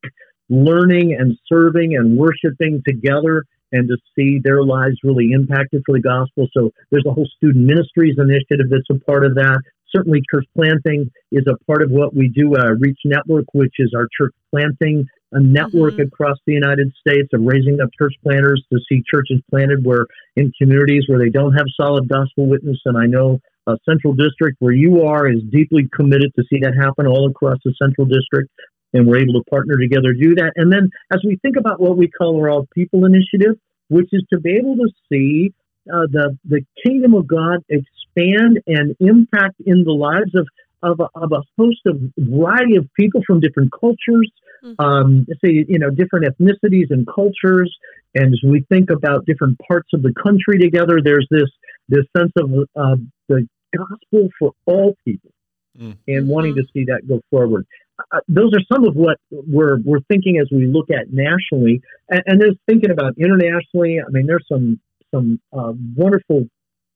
learning 0.49 1.15
and 1.17 1.37
serving 1.51 1.95
and 1.95 2.17
worshiping 2.17 2.83
together 2.87 3.45
and 3.71 3.87
to 3.87 3.97
see 4.15 4.39
their 4.43 4.63
lives 4.63 4.95
really 5.03 5.31
impacted 5.31 5.83
for 5.85 5.93
the 5.93 6.01
gospel. 6.01 6.47
So 6.53 6.71
there's 6.91 7.05
a 7.07 7.13
whole 7.13 7.27
student 7.37 7.65
ministries 7.65 8.15
initiative 8.17 8.69
that's 8.69 8.89
a 8.89 9.03
part 9.05 9.25
of 9.25 9.35
that. 9.35 9.59
Certainly, 9.95 10.23
church 10.29 10.45
planting 10.55 11.09
is 11.31 11.45
a 11.47 11.57
part 11.65 11.81
of 11.81 11.89
what 11.89 12.13
we 12.13 12.27
do 12.27 12.55
at 12.55 12.79
Reach 12.79 12.99
Network, 13.05 13.45
which 13.53 13.75
is 13.79 13.93
our 13.95 14.07
church 14.17 14.33
planting 14.51 15.05
a 15.31 15.39
network 15.39 15.93
mm-hmm. 15.93 16.03
across 16.03 16.37
the 16.45 16.53
United 16.53 16.91
States 16.99 17.29
of 17.33 17.41
raising 17.43 17.79
up 17.81 17.89
church 17.99 18.13
planters 18.23 18.63
to 18.71 18.79
see 18.89 19.03
churches 19.11 19.41
planted 19.49 19.83
where 19.83 20.07
in 20.35 20.51
communities 20.59 21.05
where 21.07 21.19
they 21.19 21.29
don't 21.29 21.53
have 21.53 21.65
solid 21.79 22.07
gospel 22.07 22.47
witness. 22.47 22.77
And 22.85 22.97
I 22.97 23.05
know 23.05 23.39
a 23.67 23.77
Central 23.87 24.13
District 24.13 24.55
where 24.59 24.73
you 24.73 25.03
are 25.03 25.27
is 25.27 25.41
deeply 25.51 25.89
committed 25.93 26.31
to 26.35 26.43
see 26.49 26.59
that 26.61 26.73
happen 26.79 27.07
all 27.07 27.29
across 27.29 27.57
the 27.65 27.73
Central 27.81 28.07
District 28.07 28.49
and 28.95 29.05
we're 29.05 29.17
able 29.17 29.33
to 29.33 29.43
partner 29.49 29.77
together 29.77 30.13
to 30.13 30.19
do 30.19 30.35
that. 30.35 30.53
And 30.55 30.71
then 30.71 30.89
as 31.11 31.19
we 31.25 31.37
think 31.41 31.57
about 31.57 31.81
what 31.81 31.97
we 31.97 32.07
call 32.07 32.39
our 32.39 32.49
All 32.49 32.67
People 32.73 33.05
Initiative, 33.05 33.59
which 33.89 34.09
is 34.13 34.23
to 34.31 34.39
be 34.39 34.55
able 34.55 34.75
to 34.77 34.89
see 35.11 35.53
uh, 35.93 36.07
the 36.09 36.37
the 36.45 36.61
kingdom 36.83 37.13
of 37.13 37.27
God 37.27 37.63
expand 37.69 38.61
and 38.65 38.95
impact 38.99 39.55
in 39.65 39.83
the 39.83 39.91
lives 39.91 40.33
of 40.33 40.47
of 40.81 40.99
a, 40.99 41.09
of 41.15 41.31
a 41.31 41.41
host 41.57 41.81
of 41.85 41.99
variety 42.17 42.77
of 42.77 42.87
people 42.99 43.21
from 43.25 43.39
different 43.39 43.71
cultures, 43.71 44.31
mm-hmm. 44.63 44.83
um, 44.83 45.25
say 45.43 45.65
you 45.67 45.77
know 45.77 45.89
different 45.89 46.25
ethnicities 46.25 46.89
and 46.89 47.05
cultures. 47.07 47.75
And 48.15 48.33
as 48.33 48.39
we 48.47 48.65
think 48.69 48.89
about 48.89 49.25
different 49.25 49.59
parts 49.67 49.89
of 49.93 50.01
the 50.01 50.13
country 50.13 50.57
together, 50.57 50.99
there's 51.03 51.27
this 51.29 51.49
this 51.89 52.05
sense 52.17 52.31
of 52.37 52.49
uh, 52.75 52.95
the 53.27 53.47
gospel 53.77 54.29
for 54.39 54.53
all 54.65 54.95
people, 55.05 55.31
mm-hmm. 55.77 55.91
and 56.07 56.27
wanting 56.27 56.55
to 56.55 56.63
see 56.73 56.85
that 56.85 57.07
go 57.07 57.21
forward 57.29 57.67
uh, 58.11 58.19
those 58.27 58.51
are 58.53 58.61
some 58.73 58.85
of 58.85 58.95
what 58.95 59.17
we're 59.31 59.77
we're 59.83 60.01
thinking 60.07 60.37
as 60.37 60.47
we 60.51 60.67
look 60.67 60.89
at 60.89 61.11
nationally, 61.11 61.81
and, 62.09 62.23
and 62.25 62.41
there's 62.41 62.57
thinking 62.67 62.91
about 62.91 63.13
internationally. 63.17 63.99
I 64.05 64.09
mean, 64.09 64.27
there's 64.27 64.45
some 64.51 64.79
some 65.13 65.39
uh, 65.57 65.73
wonderful 65.95 66.47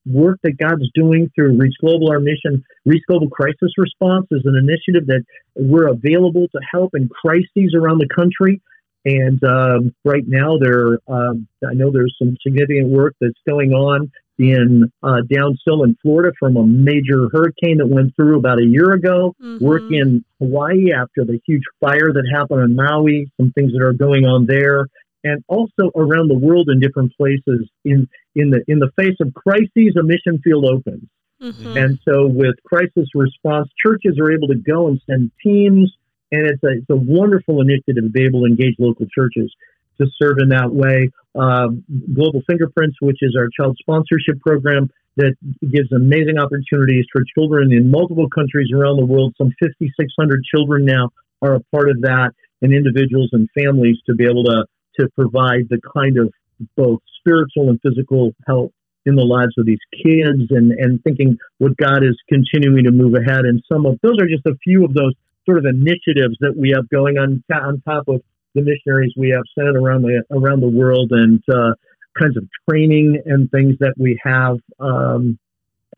work 0.06 0.40
that 0.44 0.58
God's 0.58 0.90
doing 0.94 1.32
through 1.36 1.58
Reach 1.58 1.76
Global. 1.80 2.10
Our 2.10 2.20
mission, 2.20 2.64
Reach 2.86 3.04
Global 3.08 3.30
Crisis 3.30 3.72
Response, 3.78 4.28
is 4.32 4.42
an 4.46 4.56
initiative 4.56 5.08
that 5.08 5.24
we're 5.56 5.88
available 5.88 6.48
to 6.52 6.60
help 6.72 6.92
in 6.96 7.10
crises 7.10 7.76
around 7.76 8.00
the 8.00 8.10
country. 8.14 8.62
And 9.06 9.42
um, 9.46 9.96
right 10.04 10.24
now, 10.28 10.58
there, 10.60 11.00
um, 11.08 11.48
I 11.66 11.74
know 11.74 11.92
there's 11.92 12.16
some 12.20 12.36
significant 12.46 12.90
work 12.90 13.16
that's 13.22 13.40
going 13.48 13.72
on 13.72 14.12
in 14.40 14.92
uh, 15.04 15.22
down 15.30 15.58
still 15.60 15.84
in 15.84 15.98
Florida 16.02 16.32
from 16.40 16.56
a 16.56 16.66
major 16.66 17.28
hurricane 17.32 17.78
that 17.80 17.88
went 17.88 18.16
through 18.16 18.40
about 18.40 18.58
a 18.58 18.66
year 18.66 18.94
ago. 18.94 19.36
Mm-hmm. 19.44 19.64
Work 19.64 19.92
in 19.92 20.24
Hawaii 20.40 20.94
after 20.94 21.26
the 21.26 21.40
huge 21.46 21.64
fire 21.82 22.14
that 22.14 22.24
happened 22.34 22.62
in 22.62 22.76
Maui. 22.76 23.30
Some 23.38 23.52
things 23.52 23.74
that 23.74 23.84
are 23.84 23.94
going 23.94 24.24
on 24.24 24.46
there, 24.48 24.88
and 25.24 25.44
also 25.48 25.92
around 25.96 26.30
the 26.30 26.40
world 26.40 26.70
in 26.70 26.80
different 26.80 27.16
places. 27.18 27.70
In 27.84 28.08
in 28.34 28.50
the 28.50 28.64
in 28.68 28.80
the 28.80 28.90
face 28.98 29.18
of 29.20 29.34
crises, 29.34 29.96
a 30.00 30.04
mission 30.04 30.40
field 30.42 30.66
opens. 30.66 31.04
Mm-hmm. 31.42 31.78
And 31.78 32.00
so, 32.08 32.28
with 32.28 32.56
crisis 32.64 33.08
response, 33.14 33.70
churches 33.86 34.18
are 34.20 34.32
able 34.32 34.48
to 34.48 34.56
go 34.56 34.88
and 34.88 35.02
send 35.06 35.32
teams, 35.44 35.94
and 36.32 36.50
it's 36.50 36.64
a, 36.64 36.80
it's 36.80 36.90
a 36.90 36.96
wonderful 36.96 37.62
initiative 37.62 38.04
to 38.04 38.10
be 38.10 38.26
able 38.26 38.42
to 38.42 38.46
engage 38.46 38.76
local 38.80 39.06
churches 39.14 39.54
to 40.00 40.08
serve 40.18 40.38
in 40.40 40.50
that 40.50 40.72
way. 40.72 41.12
Uh, 41.40 41.70
Global 42.14 42.42
Fingerprints, 42.50 42.98
which 43.02 43.20
is 43.22 43.36
our 43.38 43.48
child 43.56 43.78
sponsorship 43.80 44.42
program 44.42 44.90
that 45.16 45.36
gives 45.62 45.92
amazing 45.92 46.38
opportunities 46.38 47.06
for 47.12 47.24
children 47.36 47.72
in 47.72 47.90
multiple 47.90 48.28
countries 48.30 48.70
around 48.76 48.98
the 48.98 49.06
world. 49.06 49.34
Some 49.38 49.52
5,600 49.62 50.44
children 50.44 50.86
now 50.86 51.10
are 51.42 51.56
a 51.56 51.62
part 51.72 51.90
of 51.90 52.02
that, 52.02 52.32
and 52.62 52.74
individuals 52.74 53.30
and 53.32 53.48
families 53.58 53.98
to 54.08 54.16
be 54.16 54.26
able 54.26 54.44
to 54.46 54.66
to 55.00 55.08
provide 55.16 55.70
the 55.70 55.80
kind 55.96 56.18
of 56.18 56.34
both 56.76 57.00
spiritual 57.20 57.70
and 57.70 57.80
physical 57.82 58.32
help 58.46 58.74
in 59.06 59.16
the 59.16 59.24
lives 59.24 59.54
of 59.58 59.66
these 59.66 59.80
kids 59.94 60.52
and, 60.52 60.72
and 60.72 61.02
thinking 61.04 61.38
what 61.58 61.78
God 61.78 62.04
is 62.04 62.18
continuing 62.28 62.84
to 62.84 62.92
move 62.92 63.14
ahead. 63.16 63.46
And 63.46 63.64
some 63.72 63.86
of 63.86 63.98
those 64.04 64.20
are 64.20 64.28
just 64.28 64.46
a 64.46 64.58
few 64.64 64.84
of 64.84 64.94
those 64.94 65.14
sort 65.46 65.58
of 65.58 65.66
initiatives 65.66 66.36
that 66.42 66.54
we 66.56 66.74
have 66.76 66.90
going 66.90 67.18
on 67.18 67.44
on 67.54 67.82
top 67.88 68.08
of 68.08 68.22
the 68.60 68.72
missionaries 68.72 69.14
we 69.16 69.30
have 69.30 69.44
sent 69.58 69.76
around 69.76 70.02
the 70.04 70.24
around 70.32 70.62
the 70.62 70.70
world 70.70 71.12
and 71.12 71.42
uh, 71.50 71.74
kinds 72.20 72.38
of 72.38 72.44
training 72.70 73.22
and 73.26 73.50
things 73.52 73.76
that 73.80 73.94
we 73.98 74.20
have 74.24 74.58
um, 74.80 75.38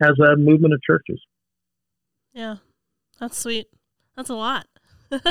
as 0.00 0.12
a 0.18 0.36
movement 0.36 0.74
of 0.74 0.82
churches. 0.82 1.20
Yeah, 2.32 2.56
that's 3.18 3.38
sweet. 3.38 3.68
That's 4.16 4.30
a 4.30 4.34
lot. 4.34 4.66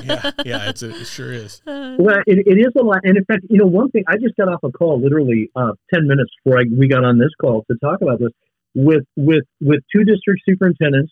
yeah, 0.04 0.32
yeah, 0.46 0.70
it's 0.70 0.84
a, 0.84 0.90
it 0.90 1.06
sure 1.06 1.32
is. 1.32 1.62
Well, 1.66 2.22
it, 2.28 2.46
it 2.46 2.60
is 2.60 2.74
a 2.80 2.84
lot, 2.84 3.00
and 3.04 3.18
in 3.18 3.26
fact, 3.26 3.42
you 3.50 3.58
know, 3.58 3.66
one 3.66 3.90
thing 3.90 4.04
I 4.08 4.18
just 4.18 4.36
got 4.36 4.48
off 4.48 4.64
a 4.64 4.72
call 4.72 5.02
literally 5.02 5.50
uh, 5.56 5.74
ten 5.94 6.08
minutes 6.08 6.32
before 6.44 6.60
I, 6.60 6.64
we 6.72 6.88
got 6.88 7.04
on 7.04 7.18
this 7.18 7.32
call 7.40 7.66
to 7.70 7.78
talk 7.78 8.02
about 8.02 8.20
this 8.20 8.32
with 8.76 9.04
with 9.16 9.44
with 9.60 9.80
two 9.94 10.04
district 10.04 10.42
superintendents 10.48 11.12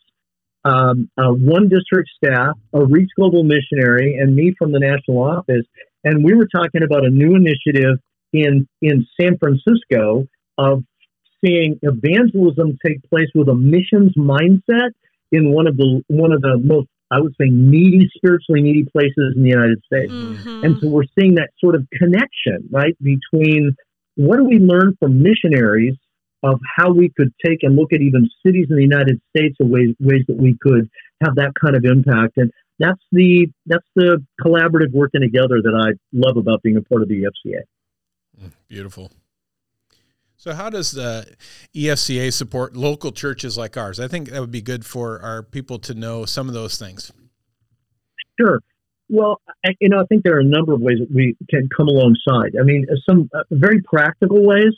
um, 0.65 1.09
uh, 1.17 1.31
one 1.31 1.69
district 1.69 2.09
staff, 2.15 2.57
a 2.73 2.85
Reach 2.85 3.09
Global 3.15 3.43
missionary, 3.43 4.17
and 4.19 4.35
me 4.35 4.53
from 4.57 4.71
the 4.71 4.79
national 4.79 5.21
office. 5.21 5.65
And 6.03 6.23
we 6.23 6.33
were 6.33 6.47
talking 6.47 6.83
about 6.83 7.05
a 7.05 7.09
new 7.09 7.35
initiative 7.35 7.99
in, 8.33 8.67
in 8.81 9.07
San 9.19 9.37
Francisco 9.37 10.27
of 10.57 10.83
seeing 11.43 11.79
evangelism 11.81 12.77
take 12.85 13.01
place 13.09 13.29
with 13.33 13.47
a 13.47 13.55
missions 13.55 14.13
mindset 14.17 14.91
in 15.31 15.51
one 15.51 15.67
of 15.67 15.77
the 15.77 16.01
one 16.07 16.31
of 16.31 16.41
the 16.41 16.59
most 16.61 16.87
I 17.11 17.19
would 17.19 17.33
say 17.41 17.47
needy, 17.49 18.07
spiritually 18.15 18.61
needy 18.61 18.85
places 18.91 19.33
in 19.35 19.41
the 19.41 19.49
United 19.49 19.81
States. 19.85 20.11
Mm-hmm. 20.11 20.63
And 20.63 20.79
so 20.79 20.89
we're 20.89 21.09
seeing 21.17 21.35
that 21.35 21.49
sort 21.59 21.73
of 21.73 21.87
connection, 21.91 22.69
right, 22.71 22.95
between 23.01 23.75
what 24.15 24.37
do 24.37 24.43
we 24.43 24.59
learn 24.59 24.95
from 24.99 25.23
missionaries 25.23 25.95
of 26.43 26.59
how 26.77 26.91
we 26.91 27.11
could 27.17 27.33
take 27.43 27.63
and 27.63 27.75
look 27.75 27.93
at 27.93 28.01
even 28.01 28.29
cities 28.45 28.67
in 28.69 28.75
the 28.75 28.83
United 28.83 29.19
States 29.35 29.55
of 29.59 29.67
ways 29.67 29.95
ways 29.99 30.23
that 30.27 30.37
we 30.37 30.55
could 30.61 30.89
have 31.23 31.35
that 31.35 31.51
kind 31.59 31.75
of 31.75 31.83
impact. 31.83 32.37
And 32.37 32.51
that's 32.79 33.01
the 33.11 33.47
that's 33.65 33.85
the 33.95 34.23
collaborative 34.41 34.91
working 34.93 35.21
together 35.21 35.61
that 35.61 35.75
I 35.75 35.93
love 36.13 36.37
about 36.37 36.61
being 36.63 36.77
a 36.77 36.81
part 36.81 37.01
of 37.01 37.09
the 37.09 37.23
EFCA. 37.23 37.61
Mm, 38.41 38.51
beautiful. 38.67 39.11
So, 40.37 40.53
how 40.53 40.69
does 40.69 40.91
the 40.91 41.35
EFCA 41.75 42.31
support 42.31 42.75
local 42.75 43.11
churches 43.11 43.57
like 43.57 43.75
ours? 43.75 43.99
I 43.99 44.07
think 44.07 44.29
that 44.29 44.39
would 44.39 44.51
be 44.51 44.61
good 44.61 44.85
for 44.85 45.21
our 45.21 45.43
people 45.43 45.79
to 45.79 45.93
know 45.93 46.25
some 46.25 46.47
of 46.47 46.53
those 46.53 46.77
things. 46.77 47.11
Sure. 48.39 48.61
Well, 49.09 49.41
I, 49.65 49.71
you 49.81 49.89
know, 49.89 49.99
I 49.99 50.05
think 50.05 50.23
there 50.23 50.37
are 50.37 50.39
a 50.39 50.45
number 50.45 50.73
of 50.73 50.79
ways 50.79 50.99
that 50.99 51.13
we 51.13 51.35
can 51.49 51.67
come 51.75 51.89
alongside. 51.89 52.55
I 52.57 52.63
mean, 52.63 52.85
some 53.09 53.29
uh, 53.33 53.43
very 53.51 53.81
practical 53.81 54.45
ways 54.45 54.73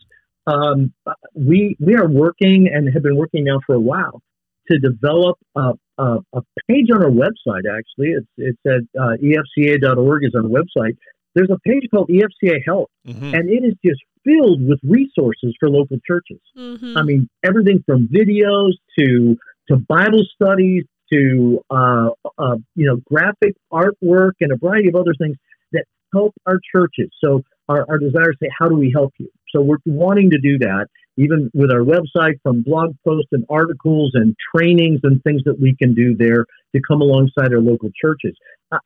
um, 0.48 0.94
we 1.36 1.76
we 1.80 1.96
are 1.96 2.08
working 2.08 2.70
and 2.74 2.92
have 2.94 3.04
been 3.04 3.18
working 3.18 3.44
now 3.44 3.60
for 3.66 3.76
a 3.76 3.80
while 3.80 4.22
to 4.70 4.80
develop 4.80 5.38
a, 5.56 5.74
a, 6.02 6.20
a 6.34 6.42
page 6.68 6.88
on 6.94 7.04
our 7.04 7.12
website. 7.12 7.64
Actually, 7.70 8.12
it's 8.18 8.28
it's 8.38 8.60
at 8.66 8.82
uh, 9.00 9.16
efca.org 9.22 10.24
is 10.26 10.36
our 10.36 10.44
website. 10.44 10.98
There's 11.36 11.50
a 11.50 11.60
page 11.60 11.84
called 11.94 12.10
EFCA 12.10 12.60
Help, 12.66 12.90
mm-hmm. 13.08 13.34
and 13.34 13.50
it 13.50 13.64
is 13.64 13.76
just 13.86 14.02
filled 14.26 14.68
with 14.68 14.80
resources 14.84 15.56
for 15.60 15.70
local 15.70 15.98
churches. 16.06 16.40
Mm-hmm. 16.58 16.98
I 16.98 17.04
mean, 17.04 17.30
everything 17.44 17.84
from 17.86 18.08
videos 18.08 18.74
to 19.00 19.38
to 19.70 19.78
Bible 19.78 20.24
studies 20.36 20.86
to 21.12 21.62
uh, 21.70 22.10
uh, 22.38 22.58
you 22.76 22.88
know 22.88 22.98
graphic 23.06 23.56
artwork 23.72 24.34
and 24.42 24.52
a 24.52 24.58
variety 24.58 24.90
of 24.90 24.96
other 24.96 25.14
things 25.18 25.38
that 25.72 25.86
help 26.14 26.34
our 26.46 26.60
churches. 26.74 27.10
So 27.24 27.44
our, 27.70 27.86
our 27.88 27.98
desire 27.98 28.32
to 28.32 28.38
say, 28.42 28.50
how 28.58 28.68
do 28.68 28.76
we 28.76 28.92
help 28.94 29.14
you? 29.18 29.30
So 29.54 29.62
we're 29.62 29.78
wanting 29.86 30.32
to 30.32 30.40
do 30.40 30.58
that, 30.60 30.88
even 31.18 31.50
with 31.54 31.72
our 31.72 31.82
website, 31.82 32.40
from 32.44 32.62
blog 32.62 32.96
posts 33.06 33.30
and 33.32 33.46
articles 33.50 34.12
and 34.14 34.36
trainings 34.56 35.00
and 35.04 35.22
things 35.24 35.42
that 35.46 35.60
we 35.60 35.76
can 35.76 35.94
do 35.94 36.16
there 36.16 36.46
to 36.76 36.82
come 36.88 37.02
alongside 37.02 37.54
our 37.54 37.60
local 37.60 37.90
churches. 38.00 38.36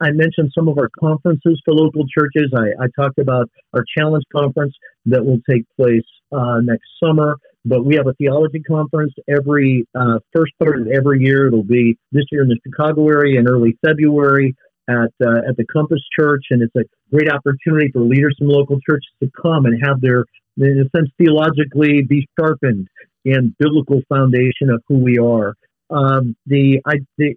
I 0.02 0.12
mentioned 0.12 0.52
some 0.58 0.68
of 0.68 0.80
our 0.80 0.90
conferences 1.00 1.62
for 1.64 1.74
local 1.74 2.06
churches. 2.08 2.52
I, 2.56 2.84
I 2.84 2.88
talked 3.00 3.20
about 3.20 3.50
our 3.74 3.86
challenge 3.96 4.24
conference 4.36 4.74
that 5.06 5.24
will 5.24 5.40
take 5.48 5.64
place 5.78 6.06
uh, 6.32 6.60
next 6.64 6.88
summer. 7.04 7.38
But 7.66 7.84
we 7.84 7.96
have 7.96 8.08
a 8.08 8.14
theology 8.14 8.62
conference 8.62 9.14
every 9.28 9.88
uh, 9.96 10.20
first 10.36 10.54
part 10.60 10.80
of 10.80 10.88
every 10.88 11.24
year. 11.24 11.48
It'll 11.48 11.64
be 11.64 11.98
this 12.12 12.26
year 12.32 12.44
in 12.44 12.50
the 12.50 12.60
Chicago 12.64 13.08
area 13.10 13.40
in 13.40 13.48
early 13.48 13.78
February 13.84 14.56
at 14.88 15.12
uh, 15.26 15.50
at 15.50 15.58
the 15.58 15.66
Compass 15.72 16.02
Church, 16.18 16.46
and 16.52 16.62
it's 16.62 16.76
a 16.76 16.84
great 17.12 17.28
opportunity 17.28 17.90
for 17.92 18.02
leaders 18.02 18.36
from 18.38 18.50
local 18.50 18.80
churches 18.88 19.10
to 19.22 19.30
come 19.42 19.66
and 19.66 19.84
have 19.84 20.00
their, 20.00 20.26
in 20.58 20.80
a 20.80 20.98
sense, 20.98 21.10
theologically 21.18 22.02
be 22.02 22.28
sharpened 22.40 22.88
in 23.24 23.56
biblical 23.60 24.02
foundation 24.08 24.70
of 24.70 24.82
who 24.88 24.98
we 24.98 25.18
are. 25.18 25.56
Um, 25.90 26.36
the 26.46 26.82
I 26.86 26.96
the, 27.18 27.36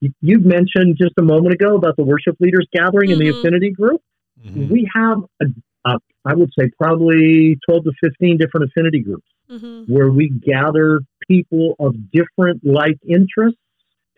you 0.00 0.38
mentioned 0.40 0.96
just 1.00 1.14
a 1.18 1.22
moment 1.22 1.54
ago 1.54 1.76
about 1.76 1.96
the 1.96 2.04
worship 2.04 2.36
leaders 2.40 2.66
gathering 2.72 3.10
mm-hmm. 3.10 3.20
in 3.20 3.26
the 3.26 3.32
mm-hmm. 3.32 3.38
affinity 3.38 3.70
group. 3.70 4.00
Mm-hmm. 4.44 4.72
We 4.72 4.88
have, 4.94 5.18
a, 5.42 5.46
a, 5.84 5.98
I 6.24 6.34
would 6.34 6.50
say, 6.58 6.70
probably 6.78 7.58
12 7.68 7.84
to 7.84 7.92
15 8.04 8.38
different 8.38 8.70
affinity 8.70 9.00
groups 9.00 9.26
mm-hmm. 9.50 9.92
where 9.92 10.10
we 10.10 10.30
gather 10.30 11.00
people 11.28 11.74
of 11.80 11.94
different 12.12 12.64
like 12.64 12.98
interests 13.06 13.58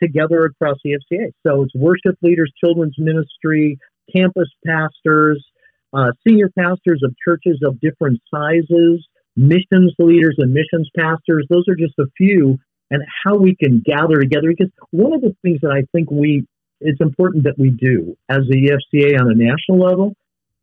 together 0.02 0.45
across 0.45 0.76
the 0.85 0.92
FCA. 0.92 1.33
So 1.47 1.62
it's 1.62 1.75
worship 1.75 2.16
leaders, 2.23 2.52
children's 2.62 2.97
ministry, 2.99 3.78
campus 4.14 4.49
pastors, 4.66 5.45
uh, 5.92 6.12
senior 6.26 6.50
pastors 6.56 7.02
of 7.04 7.14
churches 7.25 7.61
of 7.64 7.80
different 7.80 8.20
sizes, 8.32 9.06
missions 9.37 9.94
leaders 9.99 10.37
and 10.38 10.52
missions 10.52 10.88
pastors. 10.97 11.47
Those 11.49 11.64
are 11.68 11.75
just 11.75 11.99
a 11.99 12.06
few, 12.16 12.59
and 12.90 13.02
how 13.25 13.37
we 13.37 13.56
can 13.56 13.82
gather 13.85 14.20
together. 14.20 14.49
Because 14.49 14.73
one 14.90 15.12
of 15.12 15.20
the 15.20 15.35
things 15.42 15.61
that 15.62 15.70
I 15.70 15.87
think 15.92 16.11
we 16.11 16.47
it's 16.80 17.00
important 17.00 17.44
that 17.44 17.59
we 17.59 17.70
do 17.70 18.16
as 18.28 18.40
the 18.49 18.70
EFCA 18.70 19.20
on 19.20 19.30
a 19.30 19.35
national 19.35 19.78
level 19.78 20.14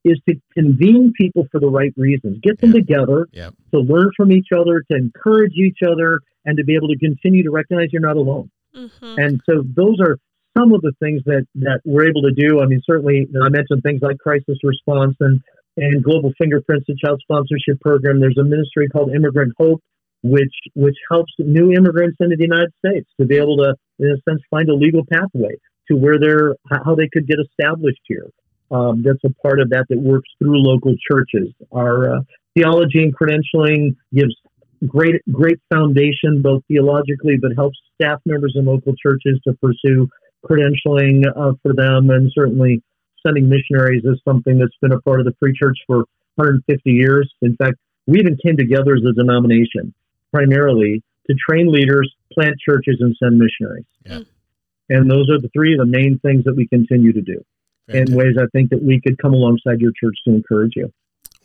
is 0.03 0.19
to 0.27 0.35
convene 0.53 1.13
people 1.15 1.47
for 1.51 1.59
the 1.59 1.67
right 1.67 1.93
reasons, 1.97 2.39
get 2.41 2.59
them 2.59 2.71
together 2.71 3.27
yep. 3.31 3.53
to 3.73 3.79
learn 3.79 4.09
from 4.15 4.31
each 4.31 4.47
other, 4.57 4.83
to 4.89 4.97
encourage 4.97 5.53
each 5.53 5.79
other, 5.85 6.21
and 6.45 6.57
to 6.57 6.63
be 6.63 6.75
able 6.75 6.87
to 6.87 6.97
continue 6.97 7.43
to 7.43 7.51
recognize 7.51 7.89
you're 7.91 8.01
not 8.01 8.15
alone. 8.15 8.49
Mm-hmm. 8.75 9.15
And 9.17 9.41
so 9.45 9.63
those 9.75 9.99
are 9.99 10.17
some 10.57 10.73
of 10.73 10.81
the 10.81 10.93
things 10.99 11.21
that, 11.25 11.45
that 11.55 11.81
we're 11.85 12.07
able 12.09 12.23
to 12.23 12.33
do. 12.33 12.61
I 12.61 12.65
mean, 12.65 12.81
certainly, 12.85 13.27
I 13.43 13.49
mentioned 13.49 13.83
things 13.83 14.01
like 14.01 14.17
crisis 14.17 14.57
response 14.63 15.15
and, 15.19 15.41
and 15.77 16.03
global 16.03 16.33
fingerprints 16.39 16.85
and 16.87 16.97
child 16.97 17.21
sponsorship 17.21 17.79
program. 17.81 18.19
There's 18.19 18.37
a 18.39 18.43
ministry 18.43 18.87
called 18.89 19.13
Immigrant 19.13 19.53
Hope, 19.57 19.81
which 20.23 20.53
which 20.73 20.97
helps 21.11 21.31
new 21.37 21.71
immigrants 21.71 22.17
into 22.19 22.35
the 22.35 22.43
United 22.43 22.73
States 22.83 23.07
to 23.19 23.27
be 23.27 23.37
able 23.37 23.57
to, 23.57 23.75
in 23.99 24.09
a 24.09 24.29
sense, 24.29 24.41
find 24.49 24.69
a 24.69 24.73
legal 24.73 25.03
pathway 25.11 25.55
to 25.89 25.95
where 25.95 26.19
they're 26.19 26.55
how 26.85 26.95
they 26.95 27.07
could 27.11 27.27
get 27.27 27.37
established 27.39 28.01
here. 28.05 28.27
Um, 28.69 29.03
that's 29.05 29.23
a 29.23 29.33
part 29.41 29.61
of 29.61 29.69
that 29.69 29.85
that 29.89 29.99
works 29.99 30.29
through 30.39 30.57
local 30.57 30.95
churches. 31.09 31.53
Our 31.71 32.15
uh, 32.15 32.19
theology 32.55 33.03
and 33.03 33.15
credentialing 33.15 33.95
gives 34.13 34.35
great 34.85 35.21
great 35.31 35.59
foundation 35.73 36.41
both 36.41 36.63
theologically, 36.67 37.37
but 37.41 37.51
helps 37.55 37.77
staff 37.99 38.19
members 38.25 38.53
in 38.55 38.65
local 38.65 38.93
churches 39.01 39.39
to 39.47 39.53
pursue 39.61 40.09
credentialing 40.47 41.23
uh, 41.27 41.53
for 41.61 41.73
them, 41.73 42.09
and 42.09 42.31
certainly 42.33 42.81
sending 43.25 43.49
missionaries 43.49 44.03
is 44.05 44.19
something 44.25 44.57
that's 44.57 44.77
been 44.81 44.91
a 44.91 45.01
part 45.01 45.19
of 45.19 45.25
the 45.25 45.33
Free 45.39 45.53
Church 45.57 45.77
for 45.85 46.05
150 46.35 46.89
years. 46.89 47.31
In 47.41 47.55
fact, 47.55 47.75
we 48.05 48.19
even 48.19 48.37
came 48.43 48.57
together 48.57 48.95
as 48.95 49.03
a 49.03 49.13
denomination 49.13 49.93
primarily 50.31 51.03
to 51.29 51.35
train 51.35 51.71
leaders, 51.71 52.13
plant 52.33 52.55
churches, 52.63 52.97
and 52.99 53.15
send 53.21 53.37
missionaries. 53.37 53.85
Yeah. 54.05 54.19
And 54.89 55.11
those 55.11 55.29
are 55.29 55.39
the 55.41 55.49
three 55.49 55.73
of 55.73 55.79
the 55.79 55.85
main 55.85 56.19
things 56.19 56.45
that 56.45 56.55
we 56.55 56.67
continue 56.67 57.11
to 57.11 57.21
do 57.21 57.43
Fantastic. 57.87 58.09
in 58.09 58.15
ways 58.15 58.35
I 58.39 58.45
think 58.53 58.69
that 58.69 58.81
we 58.81 59.01
could 59.01 59.17
come 59.17 59.33
alongside 59.33 59.81
your 59.81 59.91
church 59.91 60.15
to 60.25 60.33
encourage 60.33 60.73
you. 60.75 60.91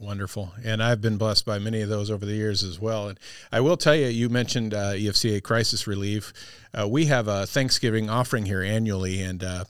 Wonderful. 0.02 0.52
And 0.64 0.82
I've 0.82 1.00
been 1.00 1.16
blessed 1.16 1.46
by 1.46 1.60
many 1.60 1.80
of 1.80 1.88
those 1.88 2.10
over 2.10 2.26
the 2.26 2.34
years 2.34 2.64
as 2.64 2.80
well. 2.80 3.08
And 3.08 3.20
I 3.52 3.60
will 3.60 3.76
tell 3.76 3.94
you, 3.94 4.08
you 4.08 4.28
mentioned 4.28 4.74
uh, 4.74 4.94
EFCA 4.94 5.44
Crisis 5.44 5.86
Relief. 5.86 6.32
Uh, 6.74 6.88
we 6.88 7.06
have 7.06 7.28
a 7.28 7.46
Thanksgiving 7.46 8.10
offering 8.10 8.44
here 8.46 8.62
annually. 8.62 9.22
And 9.22 9.44
uh, 9.44 9.64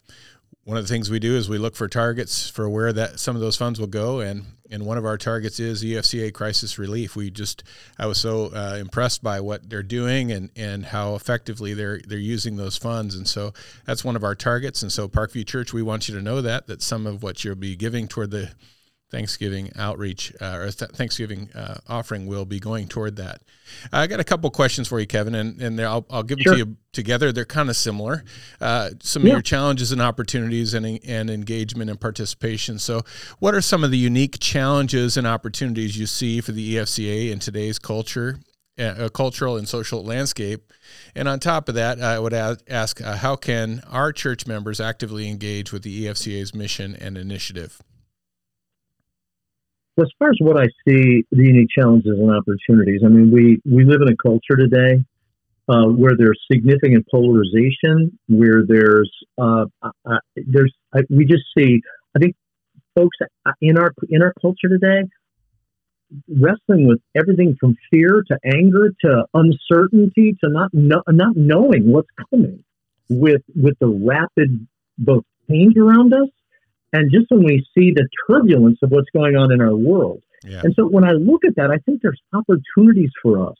one 0.64 0.78
of 0.78 0.84
the 0.84 0.88
things 0.88 1.10
we 1.10 1.18
do 1.18 1.36
is 1.36 1.50
we 1.50 1.58
look 1.58 1.76
for 1.76 1.86
targets 1.86 2.48
for 2.48 2.66
where 2.66 2.94
that 2.94 3.20
some 3.20 3.36
of 3.36 3.42
those 3.42 3.58
funds 3.58 3.78
will 3.78 3.88
go. 3.88 4.20
And, 4.20 4.46
and 4.70 4.86
one 4.86 4.96
of 4.96 5.04
our 5.04 5.18
targets 5.18 5.60
is 5.60 5.84
EFCA 5.84 6.32
Crisis 6.32 6.78
Relief. 6.78 7.14
We 7.14 7.30
just, 7.30 7.62
I 7.98 8.06
was 8.06 8.16
so 8.16 8.46
uh, 8.54 8.78
impressed 8.80 9.22
by 9.22 9.38
what 9.40 9.68
they're 9.68 9.82
doing 9.82 10.32
and, 10.32 10.48
and 10.56 10.86
how 10.86 11.14
effectively 11.14 11.74
they're, 11.74 12.00
they're 12.08 12.16
using 12.16 12.56
those 12.56 12.78
funds. 12.78 13.14
And 13.14 13.28
so 13.28 13.52
that's 13.84 14.02
one 14.02 14.16
of 14.16 14.24
our 14.24 14.34
targets. 14.34 14.80
And 14.80 14.90
so 14.90 15.08
Parkview 15.08 15.46
Church, 15.46 15.74
we 15.74 15.82
want 15.82 16.08
you 16.08 16.14
to 16.14 16.22
know 16.22 16.40
that, 16.40 16.68
that 16.68 16.80
some 16.80 17.06
of 17.06 17.22
what 17.22 17.44
you'll 17.44 17.54
be 17.54 17.76
giving 17.76 18.08
toward 18.08 18.30
the 18.30 18.52
Thanksgiving 19.12 19.70
outreach 19.76 20.32
uh, 20.40 20.56
or 20.56 20.70
th- 20.70 20.90
Thanksgiving 20.92 21.50
uh, 21.54 21.76
offering 21.86 22.26
will 22.26 22.46
be 22.46 22.58
going 22.58 22.88
toward 22.88 23.16
that. 23.16 23.42
I 23.92 24.06
got 24.06 24.20
a 24.20 24.24
couple 24.24 24.50
questions 24.50 24.88
for 24.88 24.98
you, 24.98 25.06
Kevin, 25.06 25.34
and, 25.34 25.60
and 25.60 25.78
I'll, 25.82 26.06
I'll 26.10 26.22
give 26.22 26.38
them 26.38 26.44
sure. 26.44 26.52
to 26.54 26.58
you 26.58 26.76
together. 26.92 27.30
They're 27.30 27.44
kind 27.44 27.68
of 27.68 27.76
similar. 27.76 28.24
Uh, 28.58 28.90
some 29.02 29.22
yeah. 29.22 29.28
of 29.28 29.32
your 29.34 29.42
challenges 29.42 29.92
and 29.92 30.00
opportunities 30.00 30.72
and, 30.72 30.98
and 31.06 31.28
engagement 31.28 31.90
and 31.90 32.00
participation. 32.00 32.78
So, 32.78 33.02
what 33.38 33.54
are 33.54 33.60
some 33.60 33.84
of 33.84 33.90
the 33.90 33.98
unique 33.98 34.40
challenges 34.40 35.18
and 35.18 35.26
opportunities 35.26 35.98
you 35.98 36.06
see 36.06 36.40
for 36.40 36.52
the 36.52 36.76
EFCA 36.76 37.30
in 37.30 37.38
today's 37.38 37.78
culture, 37.78 38.38
uh, 38.78 39.10
cultural 39.12 39.58
and 39.58 39.68
social 39.68 40.02
landscape? 40.02 40.72
And 41.14 41.28
on 41.28 41.38
top 41.38 41.68
of 41.68 41.74
that, 41.74 42.00
I 42.00 42.18
would 42.18 42.32
ask 42.32 43.00
uh, 43.02 43.16
how 43.16 43.36
can 43.36 43.82
our 43.90 44.10
church 44.10 44.46
members 44.46 44.80
actively 44.80 45.28
engage 45.28 45.70
with 45.70 45.82
the 45.82 46.06
EFCA's 46.06 46.54
mission 46.54 46.96
and 46.96 47.18
initiative? 47.18 47.82
As 50.00 50.08
far 50.18 50.30
as 50.30 50.36
what 50.40 50.56
I 50.58 50.66
see, 50.86 51.24
the 51.30 51.44
unique 51.44 51.68
challenges 51.76 52.18
and 52.18 52.30
opportunities, 52.30 53.02
I 53.04 53.08
mean, 53.08 53.30
we, 53.30 53.60
we 53.70 53.84
live 53.84 54.00
in 54.00 54.08
a 54.12 54.16
culture 54.16 54.56
today 54.56 55.04
uh, 55.68 55.86
where 55.86 56.12
there's 56.16 56.40
significant 56.50 57.06
polarization, 57.10 58.18
where 58.28 58.62
there's 58.66 59.10
uh, 59.38 59.66
uh, 59.82 60.18
there's 60.36 60.72
we 61.08 61.24
just 61.24 61.44
see. 61.56 61.80
I 62.16 62.18
think 62.18 62.34
folks 62.96 63.16
in 63.60 63.78
our 63.78 63.92
in 64.08 64.22
our 64.22 64.34
culture 64.40 64.68
today 64.68 65.08
wrestling 66.28 66.86
with 66.86 67.00
everything 67.16 67.56
from 67.58 67.74
fear 67.90 68.22
to 68.28 68.38
anger 68.44 68.92
to 69.04 69.24
uncertainty 69.34 70.36
to 70.42 70.50
not 70.50 70.70
no, 70.72 71.02
not 71.08 71.36
knowing 71.36 71.90
what's 71.90 72.10
coming 72.30 72.64
with 73.08 73.42
with 73.54 73.74
the 73.80 73.88
rapid 73.88 74.66
both 74.98 75.24
change 75.48 75.76
around 75.76 76.12
us 76.12 76.28
and 76.92 77.10
just 77.10 77.26
when 77.30 77.44
we 77.44 77.66
see 77.76 77.92
the 77.92 78.06
turbulence 78.28 78.78
of 78.82 78.90
what's 78.90 79.10
going 79.10 79.36
on 79.36 79.52
in 79.52 79.60
our 79.60 79.74
world. 79.74 80.22
Yeah. 80.44 80.60
And 80.64 80.74
so 80.74 80.86
when 80.86 81.04
I 81.04 81.12
look 81.12 81.44
at 81.44 81.56
that, 81.56 81.70
I 81.70 81.78
think 81.78 82.02
there's 82.02 82.20
opportunities 82.32 83.10
for 83.22 83.48
us 83.48 83.56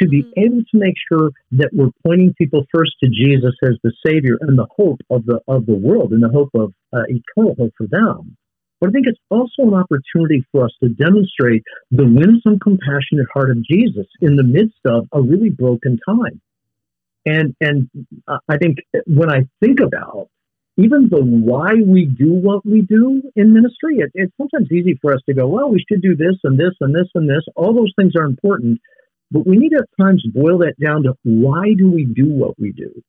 to 0.00 0.08
be 0.08 0.22
mm-hmm. 0.22 0.40
able 0.40 0.62
to 0.70 0.78
make 0.78 0.94
sure 1.10 1.30
that 1.52 1.70
we're 1.72 1.90
pointing 2.06 2.34
people 2.34 2.64
first 2.72 2.92
to 3.02 3.10
Jesus 3.10 3.54
as 3.62 3.76
the 3.82 3.92
Savior 4.06 4.38
and 4.40 4.58
the 4.58 4.66
hope 4.76 5.00
of 5.10 5.26
the 5.26 5.40
of 5.48 5.66
the 5.66 5.74
world 5.74 6.12
and 6.12 6.22
the 6.22 6.30
hope 6.30 6.50
of 6.54 6.72
uh, 6.92 7.02
eternal 7.08 7.54
hope 7.58 7.72
for 7.76 7.86
them. 7.86 8.36
But 8.80 8.90
I 8.90 8.92
think 8.92 9.06
it's 9.08 9.20
also 9.28 9.68
an 9.68 9.74
opportunity 9.74 10.42
for 10.52 10.64
us 10.64 10.72
to 10.82 10.88
demonstrate 10.88 11.64
the 11.90 12.06
winsome, 12.06 12.58
compassionate 12.58 13.26
heart 13.32 13.50
of 13.50 13.62
Jesus 13.62 14.06
in 14.22 14.36
the 14.36 14.42
midst 14.42 14.80
of 14.86 15.06
a 15.12 15.20
really 15.20 15.50
broken 15.50 15.98
time. 16.08 16.40
And 17.26 17.54
and 17.60 17.90
uh, 18.26 18.38
I 18.48 18.56
think 18.56 18.78
when 19.06 19.30
I 19.30 19.46
think 19.60 19.80
about 19.80 20.28
even 20.84 21.08
the 21.10 21.22
why 21.22 21.74
we 21.84 22.06
do 22.06 22.32
what 22.32 22.64
we 22.64 22.82
do 22.82 23.22
in 23.34 23.52
ministry, 23.52 23.98
it, 23.98 24.10
it's 24.14 24.32
sometimes 24.36 24.70
easy 24.70 24.98
for 25.00 25.12
us 25.12 25.20
to 25.26 25.34
go, 25.34 25.46
well, 25.46 25.70
we 25.70 25.84
should 25.88 26.02
do 26.02 26.14
this 26.14 26.36
and 26.44 26.58
this 26.58 26.74
and 26.80 26.94
this 26.94 27.08
and 27.14 27.28
this. 27.28 27.44
All 27.56 27.74
those 27.74 27.92
things 27.96 28.12
are 28.16 28.24
important, 28.24 28.80
but 29.30 29.46
we 29.46 29.56
need 29.56 29.72
at 29.74 29.88
times 30.00 30.24
boil 30.32 30.58
that 30.58 30.74
down 30.82 31.02
to 31.04 31.14
why 31.22 31.74
do 31.76 31.90
we 31.90 32.04
do 32.04 32.26
what 32.26 32.58
we 32.58 32.72
do? 32.72 33.02